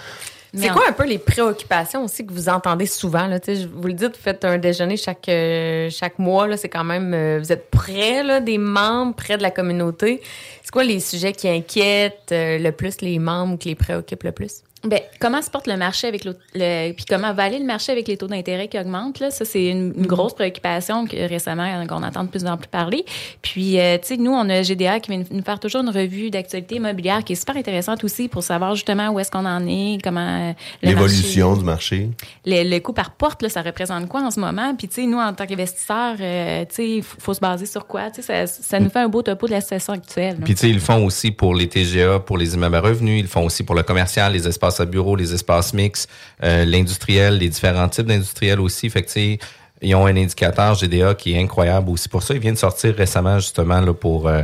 [0.55, 3.25] C'est quoi un peu les préoccupations aussi que vous entendez souvent?
[3.25, 3.39] Là?
[3.39, 6.47] Tu sais, je vous le dites, vous faites un déjeuner chaque, euh, chaque mois.
[6.47, 7.13] là, C'est quand même.
[7.13, 10.21] euh, vous êtes près là, des membres, près de la communauté.
[10.61, 14.23] C'est quoi les sujets qui inquiètent euh, le plus les membres ou qui les préoccupent
[14.23, 14.61] le plus?
[14.85, 17.91] Ben, comment se porte le marché avec le, le- puis comment va aller le marché
[17.91, 19.31] avec les taux d'intérêt qui augmentent là?
[19.31, 22.67] Ça c'est une, une grosse préoccupation que récemment euh, qu'on entend de plus en plus
[22.67, 23.05] parler.
[23.41, 26.29] Puis euh, tu sais nous on a GDA qui vient nous faire toujours une revue
[26.29, 29.99] d'actualité immobilière qui est super intéressante aussi pour savoir justement où est-ce qu'on en est,
[30.03, 32.09] comment euh, L'évolution du marché.
[32.45, 34.75] le, le coût par porte, là, ça représente quoi en ce moment?
[34.75, 37.65] Puis, tu sais, nous, en tant qu'investisseurs, euh, tu sais, il faut, faut se baser
[37.65, 38.09] sur quoi?
[38.11, 40.37] Tu sais, ça, ça nous fait un beau topo de la situation actuelle.
[40.43, 43.19] Puis, tu sais, ils le font aussi pour les TGA, pour les immeubles à revenus.
[43.19, 44.72] Ils le font aussi pour le commercial, les espaces
[45.17, 46.09] les espaces mixtes,
[46.43, 48.89] euh, l'industriel, les différents types d'industriels aussi.
[48.89, 49.37] Fait que,
[49.81, 52.07] ils ont un indicateur GDA qui est incroyable aussi.
[52.07, 54.43] Pour ça, ils viennent de sortir récemment, justement, là, pour, euh,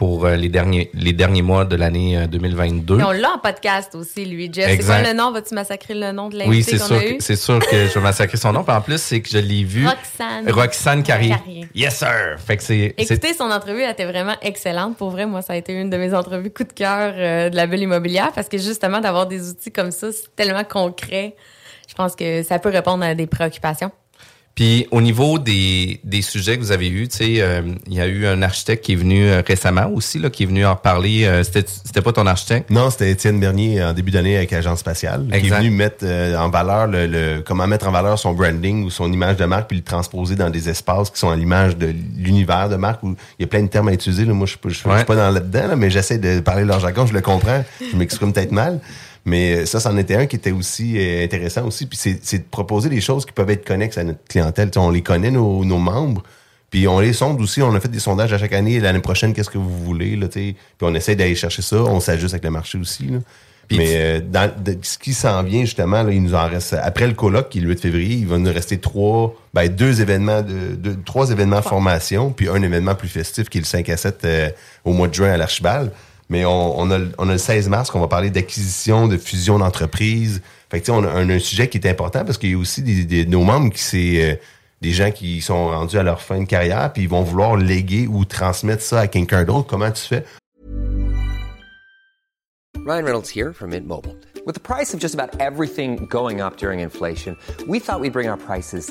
[0.00, 3.00] pour euh, les, derniers, les derniers mois de l'année euh, 2022.
[3.00, 4.70] Et on l'a en podcast aussi, lui, Jeff.
[4.70, 5.30] C'est quoi le nom?
[5.30, 8.00] Vas-tu massacrer le nom de Oui, l'invité c'est qu'on sûr, c'est sûr que je vais
[8.00, 8.64] massacrer son nom.
[8.64, 9.86] Puis en plus, c'est que je l'ai vu.
[9.86, 10.50] Roxane.
[10.50, 11.28] Roxane Carrier.
[11.36, 11.68] Carrier.
[11.74, 12.36] Yes, sir.
[12.38, 12.94] Fait que c'est.
[12.98, 14.96] c'est- Écoutez, son entrevue elle était vraiment excellente.
[14.96, 17.56] Pour vrai, moi, ça a été une de mes entrevues coup de cœur euh, de
[17.56, 21.36] la bulle immobilière parce que justement, d'avoir des outils comme ça, c'est tellement concret.
[21.86, 23.90] Je pense que ça peut répondre à des préoccupations.
[24.56, 28.00] Puis au niveau des, des sujets que vous avez eus, tu sais, euh, il y
[28.00, 30.76] a eu un architecte qui est venu euh, récemment aussi, là, qui est venu en
[30.76, 31.24] parler.
[31.24, 32.68] Euh, c'était, c'était pas ton architecte?
[32.68, 35.58] Non, c'était Étienne Bernier en début d'année avec Agence Spatiale, qui est Exact.
[35.60, 39.10] venu mettre euh, en valeur le, le- comment mettre en valeur son branding ou son
[39.10, 42.68] image de marque, puis le transposer dans des espaces qui sont à l'image de l'univers
[42.68, 43.02] de marque.
[43.02, 44.26] Où il y a plein de termes à utiliser.
[44.26, 44.34] là.
[44.34, 47.06] Moi, je ne suis pas dans là-dedans, là, mais j'essaie de parler leur jargon.
[47.06, 47.64] Je le comprends.
[47.80, 48.78] Je m'exprime peut-être mal.
[49.24, 51.86] Mais ça, c'en était un qui était aussi euh, intéressant aussi.
[51.86, 54.70] Puis c'est de proposer des choses qui peuvent être connexes à notre clientèle.
[54.76, 56.22] On les connaît, nos, nos membres.
[56.70, 57.60] Puis on les sonde aussi.
[57.62, 58.80] On a fait des sondages à chaque année.
[58.80, 60.16] L'année prochaine, qu'est-ce que vous voulez?
[60.16, 61.76] Là, puis on essaie d'aller chercher ça.
[61.82, 63.06] On s'ajuste avec le marché aussi.
[63.06, 63.18] Là.
[63.72, 66.74] Mais euh, dans, de- ce qui s'en vient, justement, là, il nous en reste.
[66.82, 70.00] Après le colloque, qui est le 8 février, il va nous rester trois, ben, deux
[70.00, 73.88] événements, de, de- trois événements formation, puis un événement plus festif qui est le 5
[73.90, 74.50] à 7 euh,
[74.84, 75.92] au mois de juin à l'Archibald.
[76.30, 79.18] Mais on, on, a, le- on a le 16 mars qu'on va parler d'acquisition, de
[79.18, 80.40] fusion d'entreprises.
[80.70, 82.54] Fait que, tu sais, on a un, un sujet qui est important parce qu'il y
[82.54, 84.36] a aussi des, des- nos membres qui c'est euh,
[84.80, 88.06] des gens qui sont rendus à leur fin de carrière, puis ils vont vouloir léguer
[88.06, 89.66] ou transmettre ça à quelqu'un d'autre.
[89.68, 90.24] Comment tu fais?
[92.86, 94.16] Ryan Reynolds here from Mint Mobile.
[94.46, 97.36] With the price of just about everything going up during inflation,
[97.68, 98.90] we thought we'd bring our prices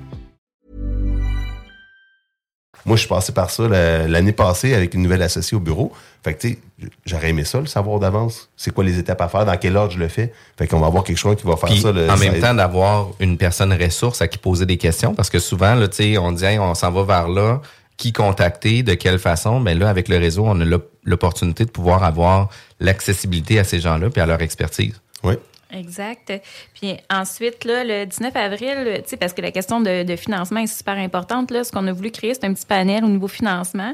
[2.85, 5.91] Moi, je suis passé par ça la- l'année passée avec une nouvelle associée au bureau.
[6.23, 6.59] Fait que, tu sais,
[7.05, 8.49] j'aurais aimé ça, le savoir d'avance.
[8.57, 10.31] C'est quoi les étapes à faire, dans quel ordre je le fais?
[10.57, 11.91] Fait qu'on va avoir quelque chose qui va faire Puis, ça.
[11.91, 12.41] le en même 16.
[12.41, 15.97] temps, d'avoir une personne ressource à qui poser des questions, parce que souvent, là, tu
[15.97, 17.61] sais, on dit, Hey, on s'en va vers là,
[17.97, 19.59] qui contacter, de quelle façon?
[19.59, 23.79] Mais là, avec le réseau, on a l'op- l'opportunité de pouvoir avoir l'accessibilité à ces
[23.79, 24.99] gens-là puis à leur expertise.
[25.23, 25.35] Oui.
[25.73, 26.33] Exact.
[26.73, 31.51] Puis ensuite, là, le 19 avril, parce que la question de, financement est super importante,
[31.51, 33.93] là, ce qu'on a voulu créer, c'est un petit panel au niveau financement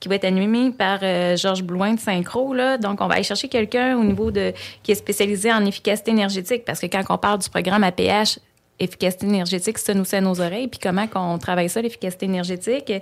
[0.00, 2.52] qui va être animé par euh, Georges Blouin de Synchro.
[2.52, 2.76] Là.
[2.76, 6.64] Donc, on va aller chercher quelqu'un au niveau de qui est spécialisé en efficacité énergétique,
[6.64, 8.38] parce que quand on parle du programme APH,
[8.78, 10.68] efficacité énergétique, ça nous à nos oreilles.
[10.68, 12.92] Puis comment qu'on travaille ça, l'efficacité énergétique?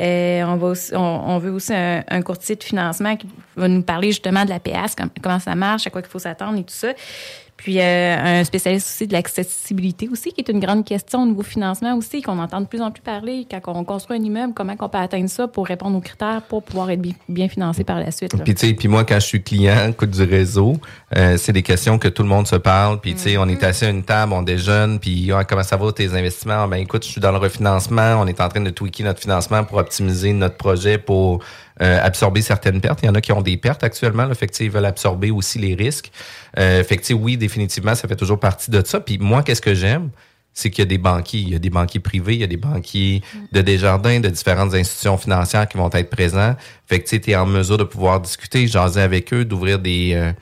[0.00, 4.50] Euh, on, veut aussi un, un courtier de financement qui va nous parler justement de
[4.50, 4.58] la
[5.22, 6.92] comment ça marche, à quoi il faut s'attendre et tout ça.
[7.58, 11.42] Puis euh, un spécialiste aussi de l'accessibilité aussi, qui est une grande question au niveau
[11.42, 14.74] financement aussi, qu'on entend de plus en plus parler quand on construit un immeuble, comment
[14.78, 17.98] on peut atteindre ça pour répondre aux critères pour pouvoir être bi- bien financé par
[17.98, 18.32] la suite.
[18.34, 18.44] là.
[18.44, 20.74] Puis tu sais, puis moi quand je suis client, coût du réseau,
[21.16, 23.00] euh, c'est des questions que tout le monde se parle.
[23.00, 25.76] Puis tu sais, on est assis à une table, on déjeune, puis Ah, comment ça
[25.76, 26.68] va tes investissements?
[26.68, 29.64] Ben écoute, je suis dans le refinancement, on est en train de tweaker notre financement
[29.64, 31.42] pour optimiser notre projet pour
[31.80, 33.00] euh, absorber certaines pertes.
[33.02, 34.24] Il y en a qui ont des pertes actuellement.
[34.26, 36.10] Là, fait que, ils veulent absorber aussi les risques.
[36.58, 39.00] Euh, fait que, oui, définitivement, ça fait toujours partie de ça.
[39.00, 40.10] Puis moi, qu'est-ce que j'aime?
[40.58, 41.38] c'est qu'il y a des banquiers.
[41.38, 44.74] Il y a des banquiers privés, il y a des banquiers de Desjardins, de différentes
[44.74, 46.56] institutions financières qui vont être présents.
[46.86, 50.32] Fait que tu es en mesure de pouvoir discuter, jaser avec eux, d'ouvrir des, euh,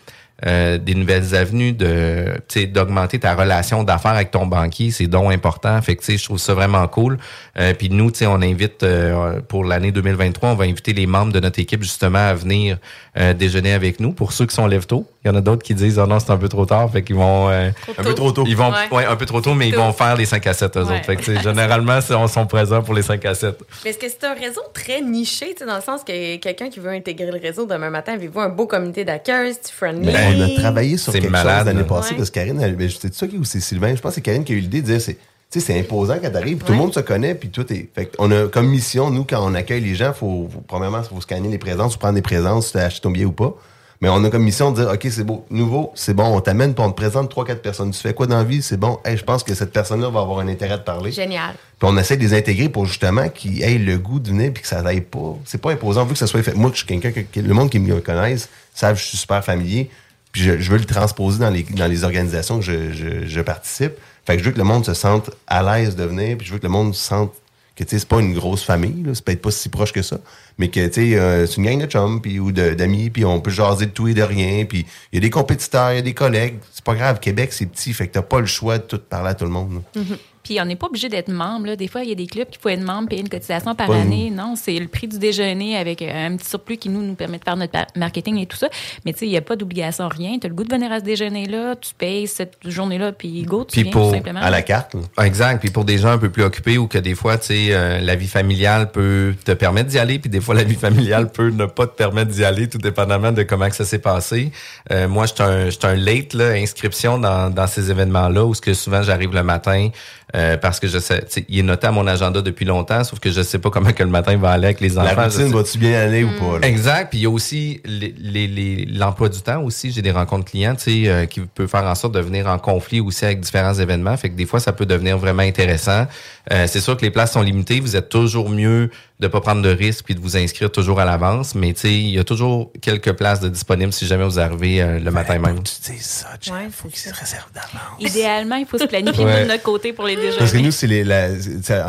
[0.44, 4.90] euh, des nouvelles avenues, de tu sais, d'augmenter ta relation d'affaires avec ton banquier.
[4.90, 5.80] C'est donc important.
[5.80, 7.16] Fait que tu sais, je trouve ça vraiment cool.
[7.58, 11.06] Euh, Puis nous, tu sais, on invite euh, pour l'année 2023, on va inviter les
[11.06, 12.76] membres de notre équipe justement à venir
[13.18, 14.12] euh, déjeuner avec nous.
[14.12, 16.18] Pour ceux qui sont lève tôt, il y en a d'autres qui disent oh non
[16.20, 18.44] c'est un peu trop tard, fait qu'ils vont euh, Un peu trop tôt.
[18.46, 18.88] Ils vont Ouais.
[18.90, 20.96] ouais, un peu trop tôt, mais ils vont faire les 5 à 7 eux Ouais.
[20.96, 21.04] autres.
[21.06, 23.58] Fait que tu sais, généralement, c'est- on sont présents pour les 5 à 7.
[23.84, 26.68] Mais est-ce que c'est un réseau très niché, tu sais, dans le sens que quelqu'un
[26.68, 30.12] qui veut intégrer le réseau demain matin, avez-vous un beau comité d'accueil, c'est friendly?
[30.12, 32.16] Ben, on a travaillé sur quelque malade, chose l'année passée Ouais.
[32.16, 34.20] parce que Karine, elle- ben, c'est ça qui ou c'est Sylvain, je pense que c'est
[34.20, 35.16] Karine qui a eu l'idée de dire c'est
[35.48, 37.88] tu sais, c'est imposant quand t'arrives, tout le monde se connaît, puis tout est.
[37.94, 41.20] Fait on a comme mission, nous, quand on accueille les gens, faut, faut premièrement, faut
[41.20, 43.54] scanner les présences, faut prendre des présences, si t'as acheté ton billet ou pas.
[44.00, 46.74] Mais on a comme mission de dire, OK, c'est beau, nouveau, c'est bon, on t'amène,
[46.74, 47.92] puis on te présente trois, quatre personnes.
[47.92, 48.60] Tu fais quoi dans la vie?
[48.60, 48.98] C'est bon.
[49.04, 51.12] Hey, je pense que cette personne-là va avoir un intérêt de parler.
[51.12, 51.54] Génial.
[51.78, 54.62] Puis on essaie de les intégrer pour justement qu'ils aient le goût de venir puis
[54.62, 55.36] que ça n'aille pas.
[55.46, 56.04] C'est pas imposant.
[56.04, 56.54] Veut que ça soit fait.
[56.54, 59.16] Moi, je suis quelqu'un que, que le monde qui me connaisse savent que je suis
[59.18, 59.88] super familier.
[60.36, 63.92] Puis je, veux le transposer dans les, organisations que je, participe.
[64.26, 66.36] Fait que je veux que le monde se sente à l'aise de venir.
[66.36, 67.32] Puis je veux que le monde sente
[67.74, 69.02] que tu sais, c'est pas une grosse famille.
[69.02, 69.14] là.
[69.14, 70.18] C'est peut-être pas si proche que ça.
[70.58, 73.10] Mais que tu sais, euh, c'est une gang de chums puis, ou d'amis.
[73.10, 74.64] Puis on peut jaser de tout et de rien.
[74.64, 76.54] Puis il y a des compétiteurs, il y a des collègues.
[76.72, 77.20] C'est pas grave.
[77.20, 77.92] Québec, c'est petit.
[77.92, 79.82] Fait que t'as pas le choix de tout parler à tout le monde.
[79.94, 80.02] là.
[80.42, 81.66] Puis on n'est pas obligé d'être membre.
[81.66, 81.74] Là.
[81.74, 83.88] Des fois, il y a des clubs qui faut être membre, payer une cotisation par
[83.88, 84.00] Pas nous.
[84.02, 84.30] année.
[84.30, 87.38] Non, c'est le prix du déjeuner avec euh, un petit surplus qui nous, nous permet
[87.38, 88.68] de faire notre marketing et tout ça.
[89.04, 90.38] Mais tu sais, il n'y a pas d'obligation, rien.
[90.38, 93.64] Tu as le goût de venir à ce déjeuner-là, tu payes cette journée-là, puis go,
[93.64, 94.40] tu Puis viens pour tout simplement.
[94.64, 94.94] carte.
[95.20, 95.58] Exact.
[95.58, 97.98] Puis pour des gens un peu plus occupés ou que des fois, tu sais, euh,
[98.00, 101.50] la vie familiale peut te permettre d'y aller, puis des fois la vie familiale peut
[101.50, 104.50] ne pas te permettre d'y aller, tout dépendamment de comment que ça s'est passé.
[104.90, 108.60] Euh, moi, j'étais un, j'étais un late là, inscription dans, dans ces événements-là où ce
[108.62, 109.90] que souvent j'arrive le matin
[110.34, 113.30] euh, parce que je sais, il est noté à mon agenda depuis longtemps, sauf que
[113.30, 115.22] je sais pas comment que le matin va aller avec les La enfants.
[115.24, 116.58] routine Je sais- va-tu bien aller ou pas?
[116.58, 116.66] là?
[116.66, 117.10] Exact.
[117.10, 119.92] Puis il y a aussi les- les- les- l'emploi du temps aussi.
[119.92, 122.58] J'ai des rencontres clients, tu sais, euh, qui peut faire en sorte de venir en
[122.58, 124.16] conflit aussi avec différents événements.
[124.16, 126.06] Fait que des fois, ça peut devenir vraiment intéressant.
[126.52, 127.78] Euh, c'est sûr que les places sont limitées.
[127.80, 131.04] Vous êtes toujours mieux de pas prendre de risques puis de vous inscrire toujours à
[131.06, 131.54] l'avance.
[131.54, 134.82] Mais tu sais, il y a toujours quelques places de disponibles si jamais vous arrivez
[134.82, 135.62] euh, le matin même.
[135.62, 137.98] Tu dis ça, Ouais, faut qu'ils se réservent d'avance.
[137.98, 139.42] Idéalement, il faut se planifier Ouais.
[139.44, 140.36] de notre côté pour les déjeuners.
[140.38, 141.28] Parce que nous, c'est les, la,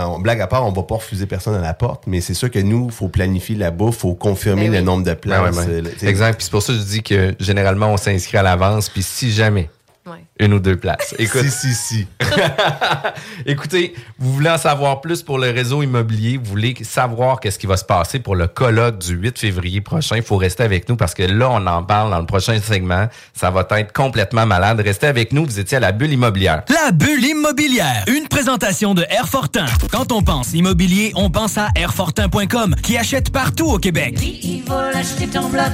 [0.08, 2.50] en blague à part, on va pas refuser personne à la porte, mais c'est sûr
[2.50, 5.56] que nous, faut planifier la bouffe, faut confirmer Ben le nombre de Ouais, places.
[5.58, 5.84] ouais, ouais.
[6.04, 6.08] euh.
[6.08, 6.36] Exact.
[6.38, 8.88] Puis c'est pour ça que je dis que généralement, on s'inscrit à l'avance.
[8.90, 9.70] Puis si jamais
[10.08, 10.24] Ouais.
[10.40, 11.14] une ou deux places.
[11.20, 12.08] Écoute, Si, si, si.
[13.46, 17.68] Écoutez, vous voulez en savoir plus pour le réseau immobilier, vous voulez savoir qu'est-ce qui
[17.68, 20.96] va se passer pour le colloque du 8 février prochain, il faut rester avec nous
[20.96, 23.08] parce que là, on en parle dans le prochain segment.
[23.34, 24.80] Ça va être complètement malade.
[24.80, 26.64] Restez avec nous, vous étiez à la bulle immobilière.
[26.70, 29.66] La bulle immobilière, une présentation de Airfortin.
[29.92, 34.18] Quand on pense immobilier, on pense à Airfortin.com qui achète partout au Québec.
[34.20, 35.66] Lui, il va l'acheter ton bloc.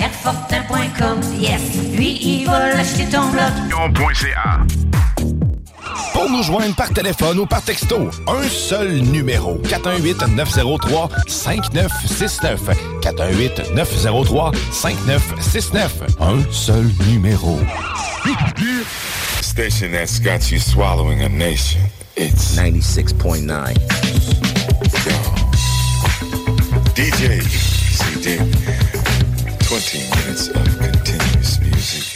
[0.00, 1.60] Airfortin.com, yes.
[1.96, 3.50] Lui, il va l'acheter ton bloc.
[6.12, 9.56] Pour nous joindre par téléphone ou par texto, un seul numéro.
[9.64, 12.58] 418-903-5969.
[13.00, 15.88] 418-903-5969.
[16.20, 17.58] Un seul numéro.
[19.40, 21.80] Station that's got you swallowing a nation.
[22.16, 23.78] It's 96.9.
[26.94, 27.40] DJ
[27.96, 28.36] CD.
[29.64, 30.99] 20 minutes of.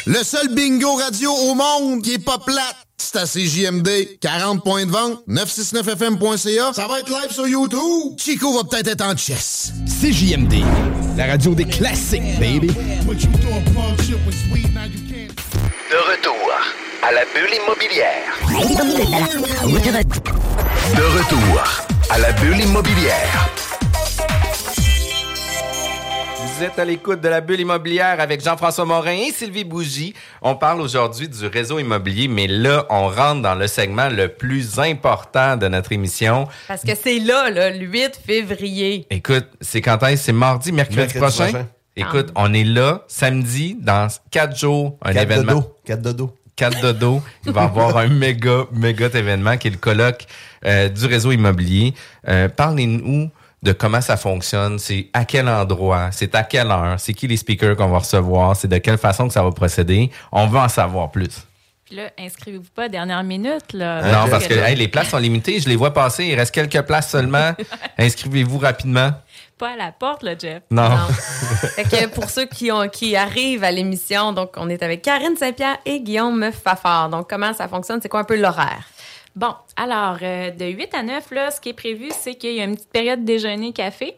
[0.07, 3.89] Le seul bingo radio au monde qui est pas plate, c'est à CJMD.
[4.21, 6.75] 40 points de vente, 969fm.ca.
[6.75, 8.19] Ça va être live sur YouTube.
[8.19, 9.73] Chico va peut-être être en chess.
[9.87, 10.63] CJMD,
[11.17, 12.67] la radio des classiques, baby.
[12.67, 12.75] De
[16.11, 16.53] retour
[17.03, 18.39] à la bulle immobilière.
[20.95, 21.63] De retour
[22.11, 23.49] à la bulle immobilière.
[26.57, 30.15] Vous êtes à l'écoute de la bulle immobilière avec Jean-François Morin et Sylvie Bougie.
[30.41, 34.79] On parle aujourd'hui du réseau immobilier, mais là, on rentre dans le segment le plus
[34.79, 36.47] important de notre émission.
[36.69, 39.07] Parce que c'est là, là, le 8 février.
[39.11, 40.25] Écoute, c'est quand est-ce?
[40.25, 41.49] C'est mardi, mercredi, Mercredi prochain?
[41.51, 41.67] prochain.
[41.97, 45.53] Écoute, on est là samedi dans quatre jours, un Quatre événement.
[45.55, 45.77] dodo.
[45.85, 46.35] Quatre dodo.
[46.57, 47.21] 4 dodo.
[47.47, 50.25] Il va y avoir un méga, méga événement qui est le colloque
[50.65, 51.95] euh, du réseau immobilier.
[52.29, 53.29] Euh, Parlez-nous
[53.65, 57.39] de comment ça fonctionne, c'est à quel endroit, c'est à quelle heure, c'est qui les
[57.39, 60.11] speakers qu'on va recevoir, c'est de quelle façon que ça va procéder.
[60.31, 61.47] On veut en savoir plus.
[61.87, 63.73] Puis là, inscrivez-vous pas dernière minute.
[63.73, 65.61] Là, non, parce que hey, les places sont limitées.
[65.61, 66.25] Je les vois passer.
[66.25, 67.53] Il reste quelques places seulement.
[67.99, 69.13] Inscrivez-vous rapidement.
[69.59, 70.63] pas à la porte, là, Jeff.
[70.71, 70.89] Non.
[71.77, 75.37] Fait que pour ceux qui, ont, qui arrivent à l'émission, donc on est avec Karine
[75.37, 77.11] Saint-Pierre et Guillaume Fafard.
[77.11, 78.01] Donc comment ça fonctionne?
[78.01, 78.89] C'est quoi un peu l'horaire?
[79.37, 82.61] Bon, alors, euh, de 8 à 9, là, ce qui est prévu, c'est qu'il y
[82.61, 84.15] a une petite période déjeuner-café.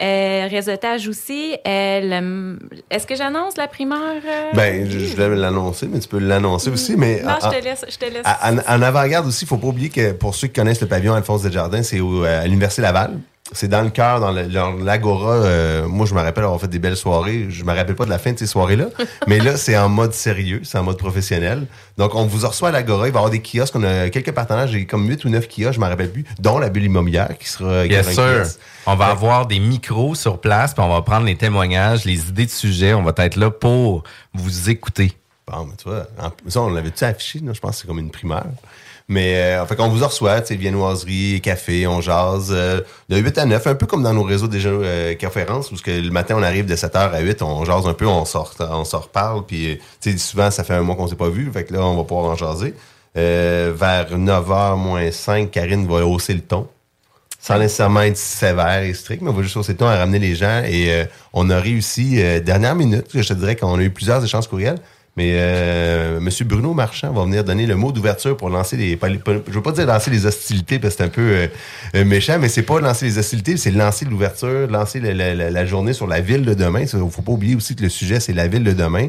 [0.00, 1.56] Euh, réseautage aussi.
[1.66, 2.56] Euh,
[2.90, 3.98] Est-ce que j'annonce la primeur?
[4.24, 4.50] euh?
[4.54, 6.94] Ben, je, je devais l'annoncer, mais tu peux l'annoncer aussi.
[6.96, 7.84] Mais non, en- je te laisse.
[7.88, 8.24] Je te laisse.
[8.24, 11.14] en, en avant-garde aussi, il faut pas oublier que pour ceux qui connaissent le pavillon
[11.14, 13.18] Alphonse Desjardins, c'est à l'Université Laval.
[13.52, 15.32] C'est dans le cœur, dans l'Agora.
[15.32, 17.46] euh, moi, je me rappelle avoir fait des belles soirées.
[17.48, 18.86] Je me rappelle pas de la fin de ces soirées-là.
[19.26, 21.66] mais là, c'est en mode sérieux, c'est en mode professionnel.
[21.96, 23.06] Donc, on vous reçoit à l'Agora.
[23.08, 23.74] Il va y avoir des kiosques.
[23.76, 24.68] On a quelques partenaires.
[24.68, 27.48] J'ai comme 8 ou 9 kiosques, je me rappelle plus, dont la bulle immobilière qui
[27.48, 27.84] sera...
[27.84, 28.22] qui Bien sûr.
[28.42, 28.58] kiosque.
[28.86, 32.46] On va avoir des micros sur place, puis on va prendre les témoignages, les idées
[32.46, 32.92] de sujets.
[32.94, 34.02] On va être là pour
[34.34, 35.12] vous écouter.
[35.50, 37.38] Bon, mais tu vois, en- ça, on l'avait-tu affiché?
[37.40, 37.52] là?
[37.54, 38.44] Je pense que c'est comme une primeur.
[39.08, 43.38] Mais, euh, fait qu'on vous reçoit, tu sais, viennoiserie, café, on jase, euh, de 8
[43.38, 46.34] à 9, un peu comme dans nos réseaux déjà euh, conférences, où que le matin,
[46.36, 49.46] on arrive de 7h à 8, on jase un peu, on sort, on se reparle,
[49.46, 51.80] puis, tu sais, souvent, ça fait un mois qu'on s'est pas vu, fait que là,
[51.80, 52.74] on va pouvoir en jaser.
[53.16, 56.68] Euh, vers 9h moins 5, Karine va hausser le ton.
[57.40, 60.18] Sans nécessairement être sévère et strict, mais on va juste hausser le ton à ramener
[60.18, 60.62] les gens.
[60.66, 64.22] Et euh, on a réussi, euh, dernière minute, je te dirais qu'on a eu plusieurs
[64.22, 64.78] échanges courriels,
[65.18, 66.28] mais euh, M.
[66.46, 68.96] Bruno Marchand va venir donner le mot d'ouverture pour lancer les...
[69.02, 71.46] Je veux pas dire lancer les hostilités, parce que c'est un peu euh,
[71.96, 76.06] euh, méchant, mais c'est pas lancer les hostilités, c'est lancer l'ouverture, lancer la, journée sur
[76.06, 76.82] la ville de demain.
[76.82, 79.08] Il faut pas oublier aussi que le sujet, c'est la ville de demain.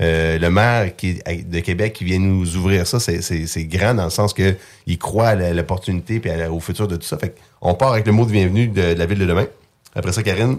[0.00, 4.32] Euh, le maire de Québec qui vient nous ouvrir ça, c'est- grand dans le sens
[4.32, 4.54] que
[4.86, 7.18] il croit à l'opportunité et au futur de tout ça.
[7.18, 9.48] Fait on part avec le mot de bienvenue de la ville de demain.
[9.96, 10.58] Après ça, Karine,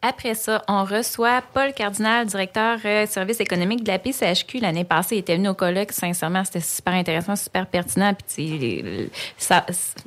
[0.00, 4.60] Après ça, on reçoit Paul Cardinal, directeur euh, service économique de la PCHQ.
[4.60, 5.90] L'année passée, il était venu au colloque.
[5.90, 8.14] Sincèrement, c'était super intéressant, super pertinent.
[8.14, 9.08] Puis,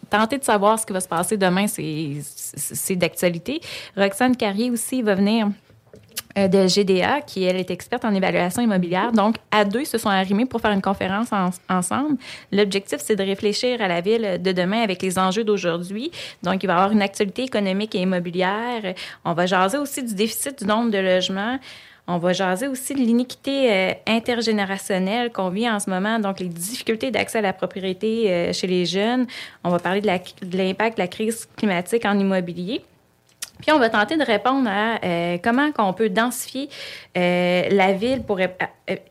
[0.10, 3.60] tenter de savoir ce qui va se passer demain, c'est d'actualité.
[3.98, 5.50] Roxane Carrier aussi va venir
[6.36, 9.12] de GDA, qui elle est experte en évaluation immobilière.
[9.12, 12.18] Donc, à deux, ils se sont arrimés pour faire une conférence en- ensemble.
[12.52, 16.12] L'objectif, c'est de réfléchir à la ville de demain avec les enjeux d'aujourd'hui.
[16.44, 18.94] Donc, il va y avoir une actualité économique et immobilière.
[19.26, 21.60] On va jaser aussi du déficit du nombre de logements.
[22.08, 26.48] On va jaser aussi de l'iniquité euh, intergénérationnelle qu'on vit en ce moment, donc les
[26.48, 29.28] difficultés d'accès à la propriété euh, chez les jeunes.
[29.64, 30.08] On va parler de
[30.58, 32.84] l'impact de la crise climatique en immobilier.
[33.62, 36.70] Puis on va tenter de répondre à euh, comment qu'on peut densifier
[37.18, 38.48] euh, la ville pour, euh,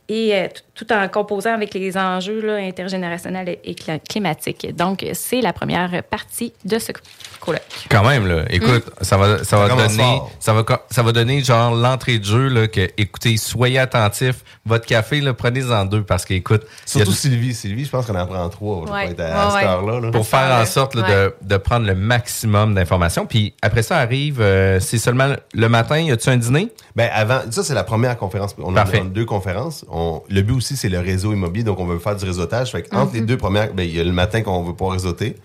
[0.08, 0.48] et euh,
[0.86, 3.74] tout- en composant avec les enjeux là, intergénérationnels et,
[4.08, 4.74] climatiques.
[4.76, 6.92] Donc, c'est la première partie de ce
[7.40, 7.60] colloque.
[7.90, 8.44] Quand même, là.
[8.50, 12.18] Écoute, ça va, ça va Ça commence donner, ça va, ça va donner genre l'entrée
[12.18, 14.42] de jeu, là, que, écoutez, soyez attentifs.
[14.66, 17.54] Votre café, là, prenez-en deux parce qu'écoute, surtout de- Sylvie.
[17.54, 19.02] Sylvie, je pense qu'on en prend trois là, Ouais.
[19.04, 19.68] pour être à, à Ouais, cette ouais.
[19.68, 20.00] heure-là.
[20.00, 20.10] là.
[20.10, 23.26] pour faire en sorte là, de, de prendre le maximum d'informations.
[23.26, 26.68] Puis après ça arrive, euh, c'est seulement le matin, y a-tu un dîner?
[26.96, 28.54] Ben avant, ça c'est la première conférence.
[28.58, 29.00] On Parfait.
[29.00, 29.84] a deux conférences.
[29.90, 32.72] On- le but aussi c'est le réseau immobilier, donc on veut faire du réseautage.
[32.72, 35.36] Fait entre les deux premières, ben il y a le matin qu'on veut pas réseauter.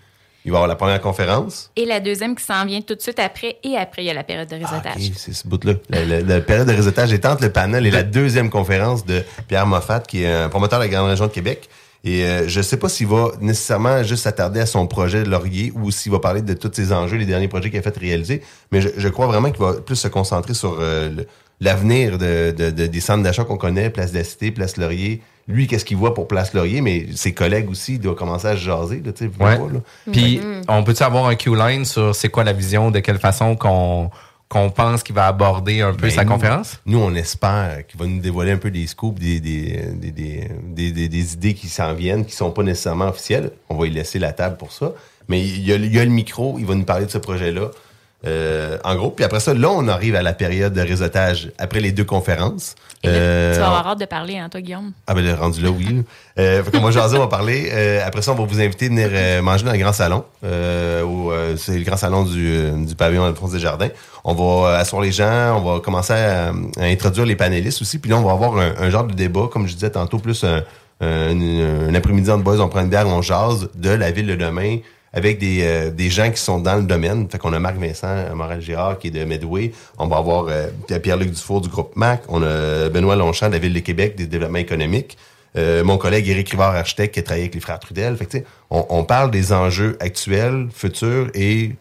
[0.47, 1.71] Il va y avoir la première conférence.
[1.75, 4.13] Et la deuxième qui s'en vient tout de suite après, et après, il y a
[4.13, 4.95] la période de réseautage.
[4.97, 5.73] Ok, c'est ce bout-là.
[5.89, 9.23] La, la- la période de réseautage est entre le panel et la deuxième conférence de
[9.47, 11.67] Pierre Moffat, qui est un promoteur de la grande région de Québec.
[12.03, 15.71] Et euh, je sais pas s'il va nécessairement juste s'attarder à son projet de Laurier
[15.73, 18.43] ou s'il va parler de tous ses enjeux, les derniers projets qu'il a fait réaliser.
[18.71, 21.27] Mais je, je crois vraiment qu'il va plus se concentrer sur euh, le-
[21.61, 25.21] l'avenir de, de- de- des centres d'achat qu'on connaît, Place de la Cité, Place Laurier.
[25.47, 28.55] Lui, qu'est-ce qu'il voit pour Place Laurier, mais ses collègues aussi, il doit commencer à
[28.55, 29.01] se jaser.
[29.05, 29.57] Là, tu sais, Ouais.
[29.57, 29.79] pas, là.
[30.11, 34.09] Puis on peut-tu avoir un Q-line sur c'est quoi la vision, de quelle façon qu'on
[34.47, 36.79] qu'on pense qu'il va aborder un peu Ben, sa nous- conférence?
[36.85, 40.47] Nous, on espère qu'il va nous dévoiler un peu des scoops, des, des, des, des,
[40.67, 43.49] des- des- des idées qui s'en viennent, qui sont pas nécessairement officielles.
[43.69, 44.93] On va y laisser la table pour ça.
[45.27, 47.17] Mais il y a, il y a le micro, il va nous parler de ce
[47.17, 47.71] projet-là.
[48.25, 51.79] Euh, en gros, puis après ça, là, on arrive à la période de réseautage après
[51.79, 52.73] les deux conférences.
[53.03, 54.93] Et là, Euh, tu vas avoir hâte de parler, hein, toi, Guillaume?
[55.05, 56.03] ah ben le rendu là, oui.
[56.39, 57.69] Euh, fait que moi, jaser, on va parler.
[57.71, 60.23] Euh, après ça, on va vous inviter à venir euh, manger dans le grand salon.
[60.43, 63.89] Euh, euh, c'est le grand salon du, euh, du pavillon Alphonse Desjardins.
[64.23, 66.47] On va euh, asseoir les gens, on va commencer à,
[66.79, 67.99] à introduire les panélistes aussi.
[67.99, 70.43] Puis là, on va avoir un, un genre de débat, comme je disais tantôt, plus
[70.43, 70.63] un,
[71.01, 74.35] un, un après-midi en boys, on prend une bière, on jase de la ville de
[74.35, 74.77] demain
[75.15, 77.27] avec des, euh, des gens qui sont dans le domaine.
[77.29, 79.71] Fait qu'on a Marc Vincent, Moral Girard qui est de Medway.
[79.97, 80.67] On va avoir euh,
[81.01, 82.23] Pierre-Luc Dufour du groupe MAC.
[82.27, 85.17] On a Benoît Longchamp de la Ville de Québec, des développements économiques.
[85.57, 88.17] Euh, mon collègue Éric Rivard, architecte, qui a travaillé avec les frères Trudel.
[88.17, 88.37] Fait que,
[88.69, 91.71] on, on parle des enjeux actuels, futurs et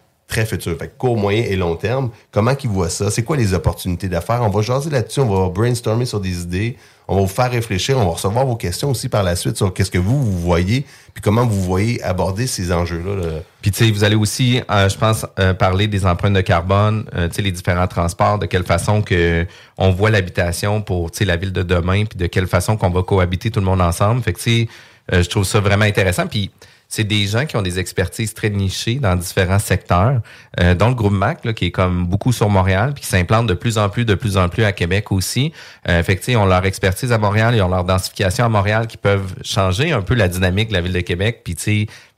[0.42, 0.76] futur.
[0.78, 2.10] Fait que court, moyen et long terme.
[2.32, 3.10] Comment qu'ils voient ça?
[3.10, 4.42] C'est quoi les opportunités d'affaires?
[4.42, 6.76] On va jaser là-dessus, on va brainstormer sur des idées.
[7.06, 9.72] On va vous faire réfléchir, on va recevoir vos questions aussi par la suite sur
[9.74, 13.14] qu'est-ce que vous, vous voyez, puis comment vous voyez aborder ces enjeux-là.
[13.14, 13.32] là.
[13.60, 17.04] Puis tu sais, vous allez aussi, euh, je pense, euh, parler des empreintes de carbone,
[17.14, 21.18] euh, tu sais, les différents transports, de quelle façon que on voit l'habitation pour tu
[21.18, 23.82] sais la ville de demain, puis de quelle façon qu'on va cohabiter tout le monde
[23.82, 24.22] ensemble.
[24.22, 24.68] Fait que tu
[25.12, 26.26] sais, je trouve ça vraiment intéressant.
[26.26, 26.50] Puis
[26.88, 30.20] c'est des gens qui ont des expertises très nichées dans différents secteurs,
[30.60, 33.46] euh, dont le groupe Mac, là, qui est comme beaucoup sur Montréal, puis qui s'implante
[33.46, 35.52] de plus en plus, de plus en plus à Québec aussi.
[35.88, 38.96] Euh, fait ils ont leur expertise à Montréal, ils ont leur densification à Montréal qui
[38.96, 41.54] peuvent changer un peu la dynamique de la ville de Québec, puis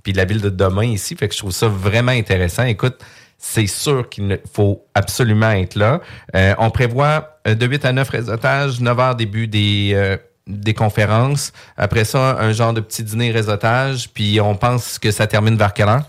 [0.03, 1.17] puis de la ville de demain ici.
[1.17, 2.63] Fait que je trouve ça vraiment intéressant.
[2.63, 3.03] Écoute,
[3.39, 6.01] c'est sûr qu'il faut absolument être là.
[6.35, 10.75] Euh, on prévoit euh, de 8 à 9 réseautages, 9 heures début des, euh, des
[10.75, 11.53] conférences.
[11.77, 14.09] Après ça, un genre de petit dîner réseautage.
[14.11, 16.05] Puis on pense que ça termine vers quelle heure?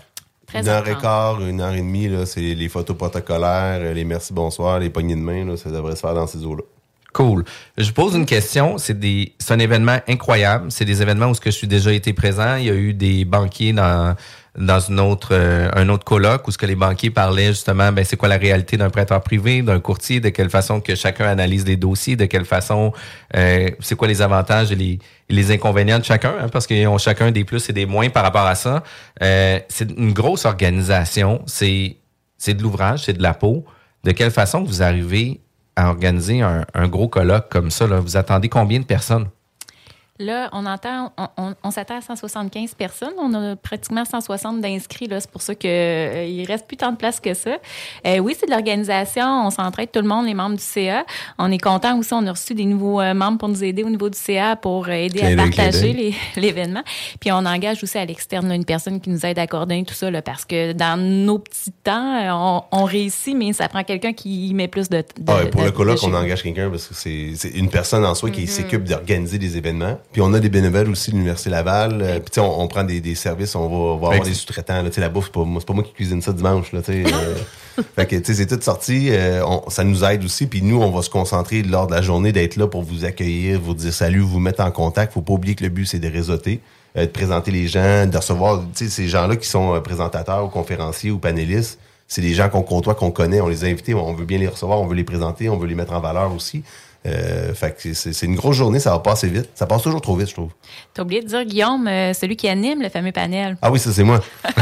[0.54, 4.32] Une heure et quart, une heure et demie, là, c'est les photos protocolaires, les merci,
[4.32, 6.62] bonsoir, les poignées de main, là, ça devrait se faire dans ces eaux-là.
[7.12, 7.44] Cool.
[7.76, 8.78] Je pose une question.
[8.78, 10.70] C'est des, c'est un événement incroyable.
[10.70, 12.56] C'est des événements où ce que je suis déjà été présent.
[12.56, 14.14] Il y a eu des banquiers dans
[14.58, 18.04] dans une autre euh, un autre colloque où ce que les banquiers parlaient justement, ben
[18.04, 21.64] c'est quoi la réalité d'un prêteur privé, d'un courtier, de quelle façon que chacun analyse
[21.64, 22.92] les dossiers, de quelle façon,
[23.36, 24.98] euh, c'est quoi les avantages et les,
[25.28, 28.24] les inconvénients de chacun, hein, parce qu'ils ont chacun des plus et des moins par
[28.24, 28.82] rapport à ça.
[29.22, 31.42] Euh, c'est une grosse organisation.
[31.46, 31.96] C'est
[32.36, 33.64] c'est de l'ouvrage, c'est de la peau.
[34.04, 35.40] De quelle façon vous arrivez
[35.76, 37.86] à organiser un, un gros colloque comme ça?
[37.86, 38.00] Là?
[38.00, 39.28] Vous attendez combien de personnes?
[40.20, 43.12] Là, on entend, on, on- on s'attend à 175 personnes.
[43.18, 45.06] On a pratiquement 160 d'inscrits.
[45.06, 47.58] Là, c'est pour ça que euh, il reste plus tant de place que ça.
[48.06, 49.24] Euh, oui, c'est de l'organisation.
[49.46, 51.04] On s'entraide tout le monde, les membres du CA.
[51.38, 52.12] On est content aussi.
[52.14, 54.88] On a reçu des nouveaux euh, membres pour nous aider au niveau du CA pour
[54.88, 56.82] euh, aider à partager l'événement.
[57.20, 60.10] Puis on engage aussi à l'externe une personne qui nous aide à coordonner tout ça,
[60.10, 64.48] là, parce que dans nos petits temps, on, on réussit, mais ça prend quelqu'un qui
[64.48, 64.98] y met plus de.
[64.98, 68.04] de- Ah, pour de- le colloque, on engage quelqu'un parce que c'est c'est une personne
[68.04, 68.46] en soi qui Mhm.
[68.48, 69.98] s'occupe d'organiser des événements.
[70.12, 72.00] Puis on a des bénévoles aussi de l'Université Laval.
[72.00, 74.82] Euh, Puis tu sais, on, on prend des, des services, on va, avoir des sous-traitants.
[74.82, 74.88] là.
[74.88, 76.72] Tu sais, la bouffe, c'est pas, pas moi qui cuisine ça dimanche.
[76.72, 77.34] Là, euh.
[77.96, 79.08] fait que tu sais, c'est tout sorti.
[79.10, 80.46] Euh, on- ça nous aide aussi.
[80.46, 83.60] Puis nous, on va se concentrer lors de la journée d'être là pour vous accueillir,
[83.60, 85.12] vous dire salut, vous mettre en contact.
[85.12, 86.60] Faut pas oublier que le but, c'est de réseauter.
[86.96, 90.46] euh, de présenter les gens, de recevoir tu sais, ces gens-là qui sont euh, présentateurs
[90.46, 91.78] ou conférenciers ou panélistes
[92.10, 94.48] c'est des gens qu'on côtoie, qu'on connaît, on les a invités, on veut bien les
[94.48, 96.62] recevoir, on veut les présenter, on veut les mettre en valeur aussi.
[97.06, 99.48] Euh, fait que c'est- c'est une grosse journée, ça va passer vite.
[99.54, 100.50] Ça passe toujours trop vite, je trouve.
[100.94, 103.56] T'as oublié de dire, Guillaume, euh, celui qui anime le fameux panel.
[103.62, 104.20] Ah oui, ça c'est moi.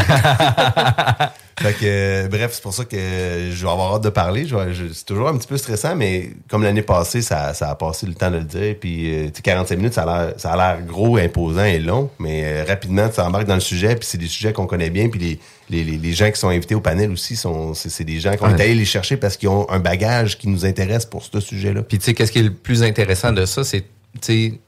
[1.59, 4.47] fait que, euh, bref, c'est pour ça que je vais avoir hâte de parler.
[4.93, 8.13] C'est toujours un petit peu stressant, mais comme l'année passée, ça, ça a passé le
[8.15, 8.75] temps de le dire.
[8.79, 12.65] Puis, euh, tu sais, 45 minutes, ça a l'air- gros, imposant et long, mais euh,
[12.69, 15.41] rapidement, tu embarques dans le sujet, puis c'est des sujets qu'on connaît bien, puis les,
[15.71, 18.37] les, les, les gens qui sont invités au panel aussi, sont, c'est, c'est des gens
[18.37, 18.59] qu'on Ouais.
[18.59, 21.83] est allé les chercher parce qu'ils ont un bagage qui nous intéresse pour ce sujet-là.
[21.83, 23.89] Puis tu sais, qu'est-ce qui est le plus intéressant de ça, c'est tu
[24.21, 24.61] sais,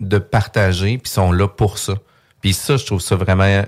[0.00, 1.94] de partager, puis ils sont là pour ça.
[2.40, 3.64] Puis ça, je trouve ça vraiment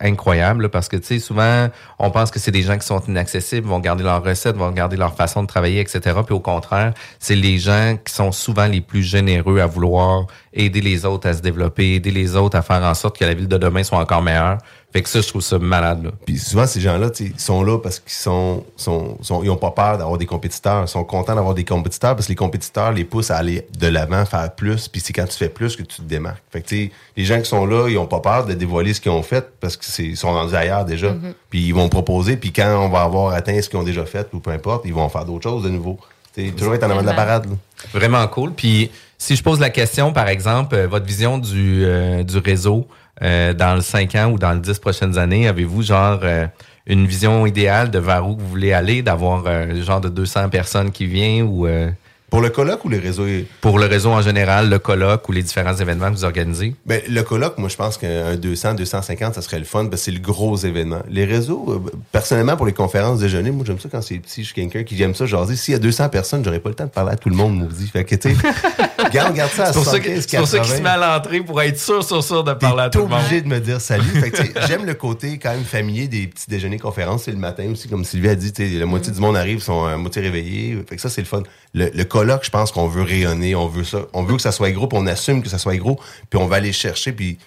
[0.00, 4.04] incroyable, parce que souvent, on pense que c'est des gens qui sont inaccessibles, vont garder
[4.04, 6.00] leurs recettes, vont garder leur façon de travailler, etc.
[6.24, 10.80] Puis au contraire, c'est les gens qui sont souvent les plus généreux à vouloir aider
[10.80, 13.48] les autres à se développer, aider les autres à faire en sorte que la ville
[13.48, 14.58] de demain soit encore meilleure.
[14.94, 16.04] Fait que ça, je trouve ça malade.
[16.04, 16.10] Là.
[16.24, 19.50] Puis souvent, ces gens-là, tu sais, ils sont là parce qu'ils sont, sont, sont- ils
[19.50, 20.84] ont pas peur d'avoir des compétiteurs.
[20.84, 23.88] Ils sont contents d'avoir des compétiteurs parce que les compétiteurs les poussent à aller de
[23.88, 24.86] l'avant, faire plus.
[24.86, 26.44] Puis c'est quand tu fais plus que tu te démarques.
[26.52, 28.94] Fait que, tu sais, les gens qui sont là, ils ont pas peur de dévoiler
[28.94, 31.10] ce qu'ils ont fait parce qu'ils sont rendus ailleurs déjà.
[31.10, 31.34] Mhm.
[31.50, 32.36] Puis ils vont proposer.
[32.36, 34.94] Puis quand on va avoir atteint ce qu'ils ont déjà fait ou peu importe, ils
[34.94, 35.98] vont faire d'autres choses de nouveau.
[36.36, 37.46] Tu sais, toujours être en avant de la parade.
[37.50, 37.56] là.
[37.92, 38.52] Vraiment cool.
[38.52, 42.86] Puis si je pose la question, par exemple, euh, votre vision du, euh, du réseau
[42.86, 46.46] euh, dans le 5 ans ou dans les 10 prochaines années, avez-vous genre euh,
[46.86, 50.90] une vision idéale de vers où vous voulez aller, d'avoir euh, genre de 200 personnes
[50.90, 51.66] qui viennent ou...
[51.66, 51.90] euh,
[52.30, 53.26] pour le colloque ou le réseau?
[53.60, 56.74] Pour le réseau en général, le colloque ou les différents événements que vous organisez?
[56.84, 60.06] Ben, le colloque, moi, je pense qu'un 200, 250, ça serait le fun parce que
[60.06, 61.02] c'est le gros événement.
[61.08, 64.40] Les réseaux, euh, personnellement, pour les conférences déjeuner, moi, j'aime ça quand c'est petit.
[64.40, 65.26] Je suis quelqu'un qui aime ça.
[65.26, 67.36] Genre, s'il y a 200 personnes, j'aurais pas le temps de parler à tout le
[67.36, 67.86] monde, maudit.
[67.86, 68.28] Fait que, tu
[69.14, 70.82] garde, garde ça à C'est pour ça que- 75, c'est pour ça qu'il se 80.
[70.82, 73.20] met à l'entrée pour être sûr, sûr, sûr de parler à tout le monde.
[73.20, 74.04] obligé de me dire salut.
[74.68, 77.22] J'aime le côté quand même familier des petits déjeuners conférences.
[77.24, 79.96] C'est le matin aussi, comme Sylvie a dit, la moitié du monde arrive, sont à
[79.96, 80.76] moitié réveillés.
[80.88, 81.42] Fait que ça, c'est le fun.
[81.72, 84.00] Le, le colloque, je pense qu'on veut rayonner, on veut ça.
[84.12, 85.98] On veut que ça soit gros, puis on assume que ça soit gros,
[86.30, 87.38] puis on va aller chercher, puis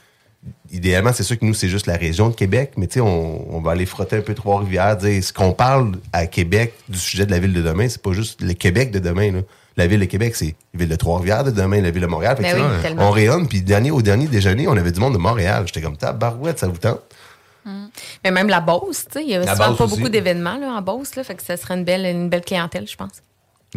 [0.71, 3.55] idéalement, c'est sûr que nous, c'est juste la région de Québec, mais tu sais, on,
[3.55, 7.25] on va aller frotter un peu Trois-Rivières, dire ce qu'on parle à Québec du sujet
[7.25, 9.39] de la ville de demain, c'est pas juste le Québec de demain, là.
[9.77, 12.35] La ville de Québec, c'est la ville de Trois-Rivières de demain, la ville de Montréal.
[12.35, 15.13] Fait que, Ben oui, on rayonne, puis dernier, au dernier déjeuner, on avait du monde
[15.13, 15.63] de Montréal.
[15.67, 17.01] J'étais comme, ta barouette, ça vous tente?
[18.23, 19.97] Mais même la Beauce, tu sais, il y a souvent pas aussi.
[19.97, 22.95] beaucoup d'événements en Beauce, là, fait que ça serait une belle, une belle clientèle, je
[22.95, 23.21] pense.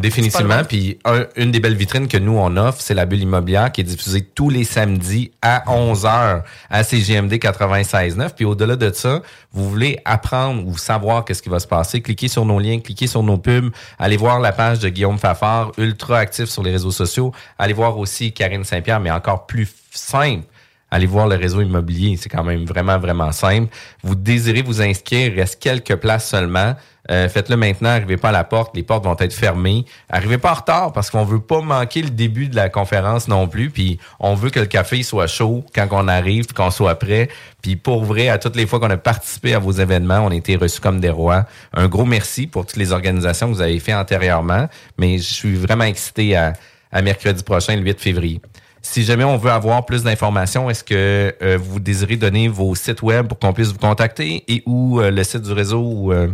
[0.01, 0.55] Définitivement.
[0.69, 3.81] Puis un- une des belles vitrines que nous, on offre, c'est la bulle immobilière qui
[3.81, 8.35] est diffusée tous les samedis à 11h à CGMD 96.9.
[8.35, 9.21] Puis au-delà de ça,
[9.53, 13.07] vous voulez apprendre ou savoir qu'est-ce qui va se passer, cliquez sur nos liens, cliquez
[13.07, 16.91] sur nos pubs, allez voir la page de Guillaume Fafard, ultra actif sur les réseaux
[16.91, 17.33] sociaux.
[17.59, 20.45] Allez voir aussi Karine Saint-Pierre, mais encore plus simple.
[20.93, 23.69] Allez voir le réseau immobilier, c'est quand même vraiment, vraiment simple.
[24.03, 26.75] Vous désirez vous inscrire, il reste quelques places seulement.
[27.11, 29.85] Euh, Faites-le maintenant, arrivez pas à la porte, les portes vont être fermées.
[30.09, 33.49] Arrivez pas en retard parce qu'on veut pas manquer le début de la conférence non
[33.49, 33.71] plus.
[33.71, 37.29] Puis on veut que le café soit chaud quand on arrive, qu'on soit prêt.
[37.63, 40.35] Puis pour vrai, à toutes les fois qu'on a participé à vos événements, on a
[40.35, 41.45] été reçus comme des rois.
[41.75, 44.69] Un gros merci pour toutes les organisations que vous avez fait antérieurement.
[44.99, 46.53] Mais je suis vraiment excité à,
[46.93, 48.41] à mercredi prochain, le 8 février.
[48.83, 53.03] Si jamais on veut avoir plus d'informations, est-ce que euh, vous désirez donner vos sites
[53.03, 56.29] web pour qu'on puisse vous contacter et ou euh, le site du réseau euh,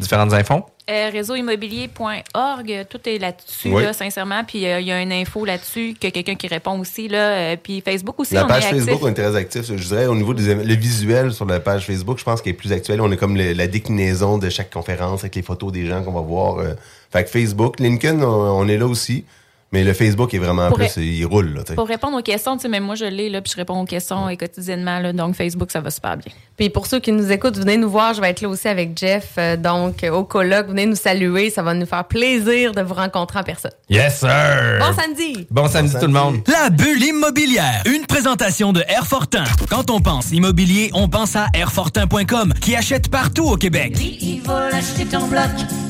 [0.00, 0.64] différentes infos?
[0.90, 3.82] Euh, réseauimmobilier.org, tout est là-dessus, Oui.
[3.82, 4.42] là, sincèrement.
[4.44, 7.06] Puis euh, il y a une info là-dessus, que quelqu'un qui répond aussi.
[7.08, 7.18] Là,
[7.52, 8.84] euh, puis Facebook aussi, La on page est actif.
[8.84, 9.62] Facebook, on est très actif.
[9.66, 12.54] Je dirais, au niveau des le visuel sur la page Facebook, je pense qu'il est
[12.54, 13.00] plus actuel.
[13.00, 16.12] On est comme le- la déclinaison de chaque conférence avec les photos des gens qu'on
[16.12, 16.58] va voir.
[16.58, 16.74] euh.
[17.12, 18.26] Fait que Facebook, Lincoln, on,
[18.60, 19.24] on est là aussi.
[19.72, 21.54] Mais le Facebook est vraiment Pour plus, ré- il roule.
[21.54, 21.62] Là.
[21.76, 23.84] Pour répondre aux questions, tu sais, même moi, je l'ai, là, puis je réponds aux
[23.84, 24.98] questions quotidiennement.
[24.98, 26.32] Là, donc, Facebook, ça va super bien.
[26.56, 28.12] Puis pour ceux qui nous écoutent, venez nous voir.
[28.14, 29.34] Je vais être là aussi avec Jeff.
[29.38, 31.50] euh, donc, euh, au colloque, venez nous saluer.
[31.50, 33.70] Ça va nous faire plaisir de vous rencontrer en personne.
[33.88, 34.78] Yes, sir!
[34.80, 35.46] Bon samedi!
[35.50, 36.38] Bon samedi tout le monde!
[36.48, 39.44] La bulle immobilière, une présentation de Airfortin.
[39.70, 43.96] Quand on pense immobilier, on pense à Airfortin.com qui achète partout au Québec.
[43.96, 45.42] Lui, il va l'acheter ton bloc,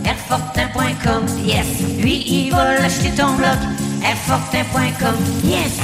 [0.05, 1.67] airfortin.com, yes.
[1.99, 3.57] Lui, il va l'acheter ton bloc,
[4.03, 5.77] airfortin.com, yes.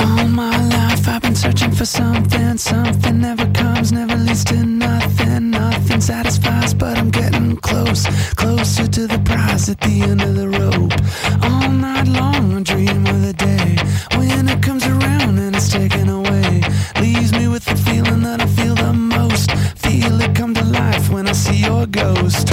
[0.00, 2.58] All my life I've been searching for something.
[2.58, 5.50] Something never comes, never leads to nothing.
[5.50, 8.06] Nothing satisfies, but I'm getting close.
[8.34, 10.92] Closer to the prize at the end of the rope.
[11.42, 13.76] All night long dream of the day
[14.18, 16.25] when it comes around and it's away.
[17.74, 19.50] Feeling that I feel the most.
[19.78, 22.50] Feel it come to life when I see your ghost.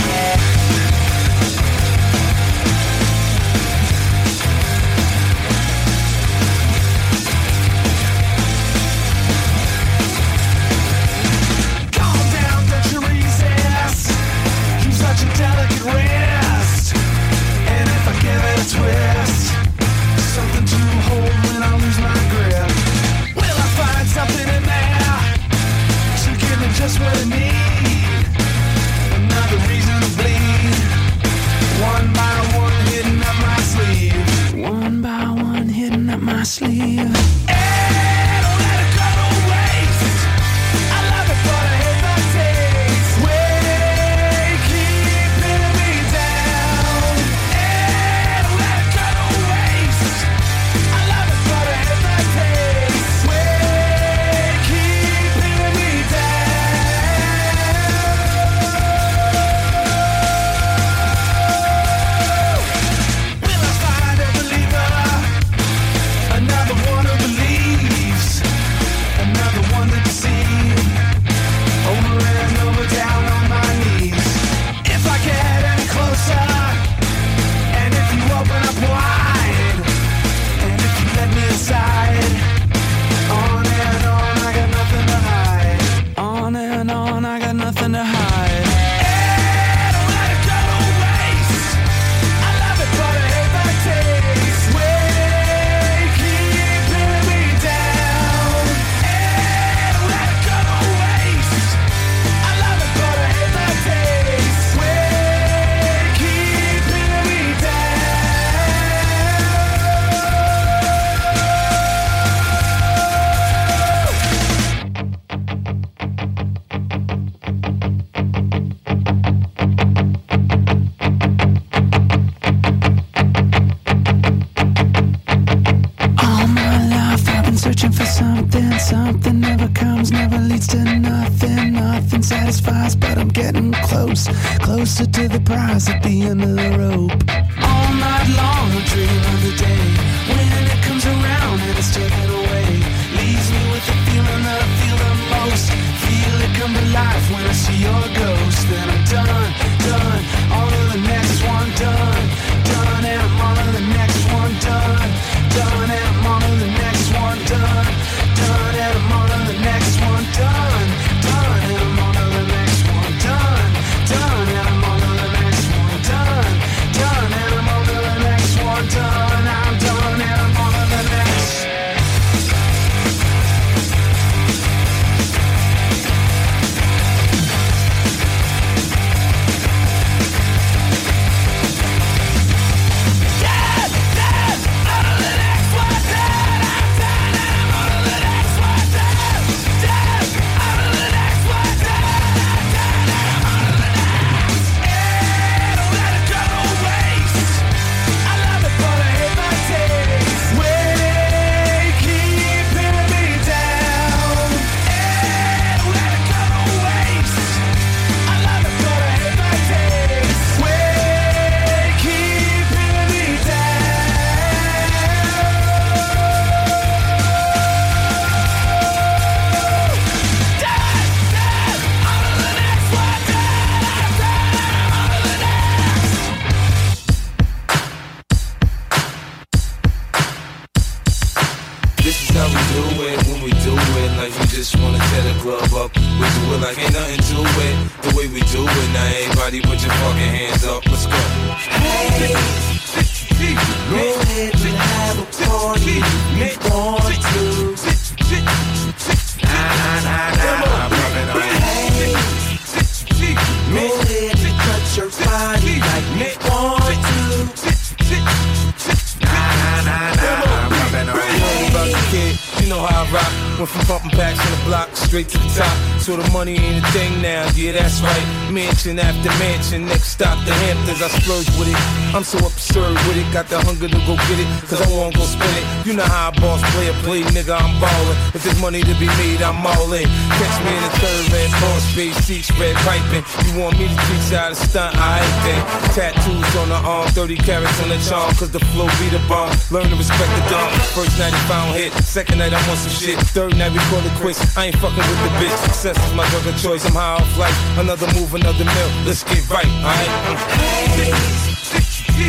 [272.14, 275.18] I'm so absurd with it, got the hunger to go get it, cause I won't
[275.18, 275.66] go spend it.
[275.82, 278.18] You know how a boss play a play, nigga, I'm ballin'.
[278.38, 280.06] If there's money to be made, I'm all in.
[280.06, 283.26] Catch me in the third red boss space, seats red piping.
[283.50, 285.62] You want me to teach how to stunt, I ain't then.
[285.98, 289.50] Tattoos on the arm, 30 carats on the charm, cause the flow be the bomb.
[289.74, 290.70] Learn to respect the dog.
[290.94, 293.18] First night he found hit, second night I want some shit.
[293.34, 294.38] Third night we call it quits.
[294.54, 295.58] I ain't fucking with the bitch.
[295.66, 296.86] Success is my drug of choice.
[296.86, 297.58] I'm high off life.
[297.82, 298.90] Another move, another mill.
[299.02, 301.53] Let's get right, alright?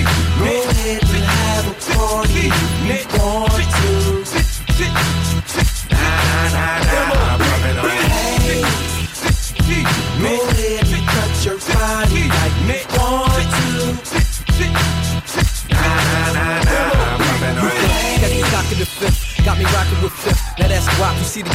[0.03, 2.51] Go ahead and have a party
[2.87, 4.25] you want to.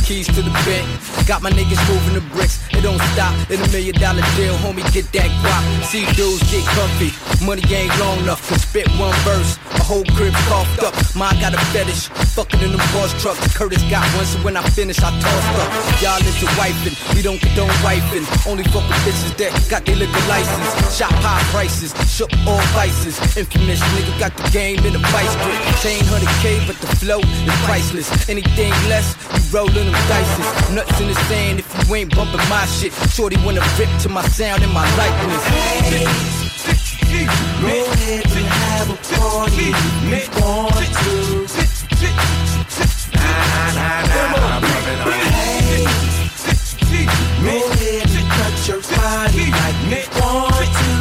[0.10, 0.90] Keys to the bank.
[1.30, 3.30] Got my niggas moving the bricks, it don't stop.
[3.54, 5.62] In a million dollar deal, homie, get that guap.
[5.86, 7.14] See dudes get comfy,
[7.46, 9.62] money ain't long enough to spit one verse.
[9.78, 12.10] A whole crib coughed up, mine got a fetish.
[12.34, 15.70] Fucking in them boss trucks, Curtis got one, so when I finish, I tossed up.
[16.02, 18.26] Y'all into wiping, we don't condone wiping.
[18.50, 20.98] Only fuck with bitches that got their liquor license.
[20.98, 23.22] Shop high prices, shook all vices.
[23.38, 25.62] Infamous nigga got the game in a vice grip.
[25.86, 28.10] Chain 100k, but the flow is priceless.
[28.28, 30.48] Anything less, you rollin' them dices.
[30.74, 32.94] Nuts in the sand if you ain't bumping my shit.
[33.12, 35.44] Shorty wanna rip to my sound and my likeness.
[37.62, 41.16] Go ahead and have a party if you want to.
[43.14, 45.12] Nah, nah, nah, I'm rubbing on.
[45.34, 45.86] Hey,
[47.44, 50.92] go ahead and cut your body like you want to.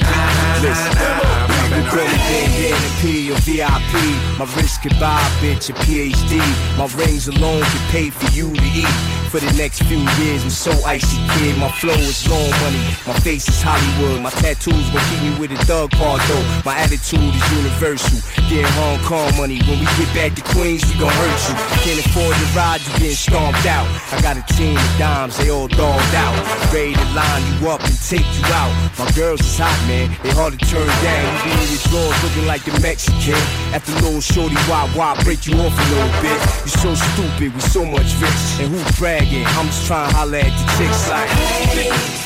[0.00, 3.92] Nah, nah, nah, nah, I'm rubbing on bandana P or VIP.
[4.38, 6.36] My wrist could buy a bitch a PhD.
[6.76, 8.96] My rings alone can pay for you to eat.
[9.30, 11.58] For the next few years, I'm so icy, kid.
[11.58, 12.80] My flow is long money.
[13.06, 14.22] My face is Hollywood.
[14.22, 16.44] My tattoos gon' keep me with a thug part though.
[16.64, 18.20] My attitude is universal.
[18.48, 19.58] Getting Hong Kong money.
[19.66, 21.54] When we get back to Queens, we gon' hurt you.
[21.82, 23.88] Can't afford the ride, you getting stomped out.
[24.12, 26.36] I got a team of dimes, they all dogged out.
[26.72, 28.72] Ready to line you up and take you out.
[28.98, 30.14] My girls is hot, man.
[30.22, 31.24] They hard to turn down.
[31.26, 33.38] You be in your drawers looking like the Mexican.
[33.72, 36.38] After little shorty, why, why break you off a little bit?
[36.64, 38.42] You so stupid with so much rich.
[38.60, 39.44] And who bragging?
[39.46, 41.30] I'm just trying to holler at the chicks like.
[41.30, 42.25] Go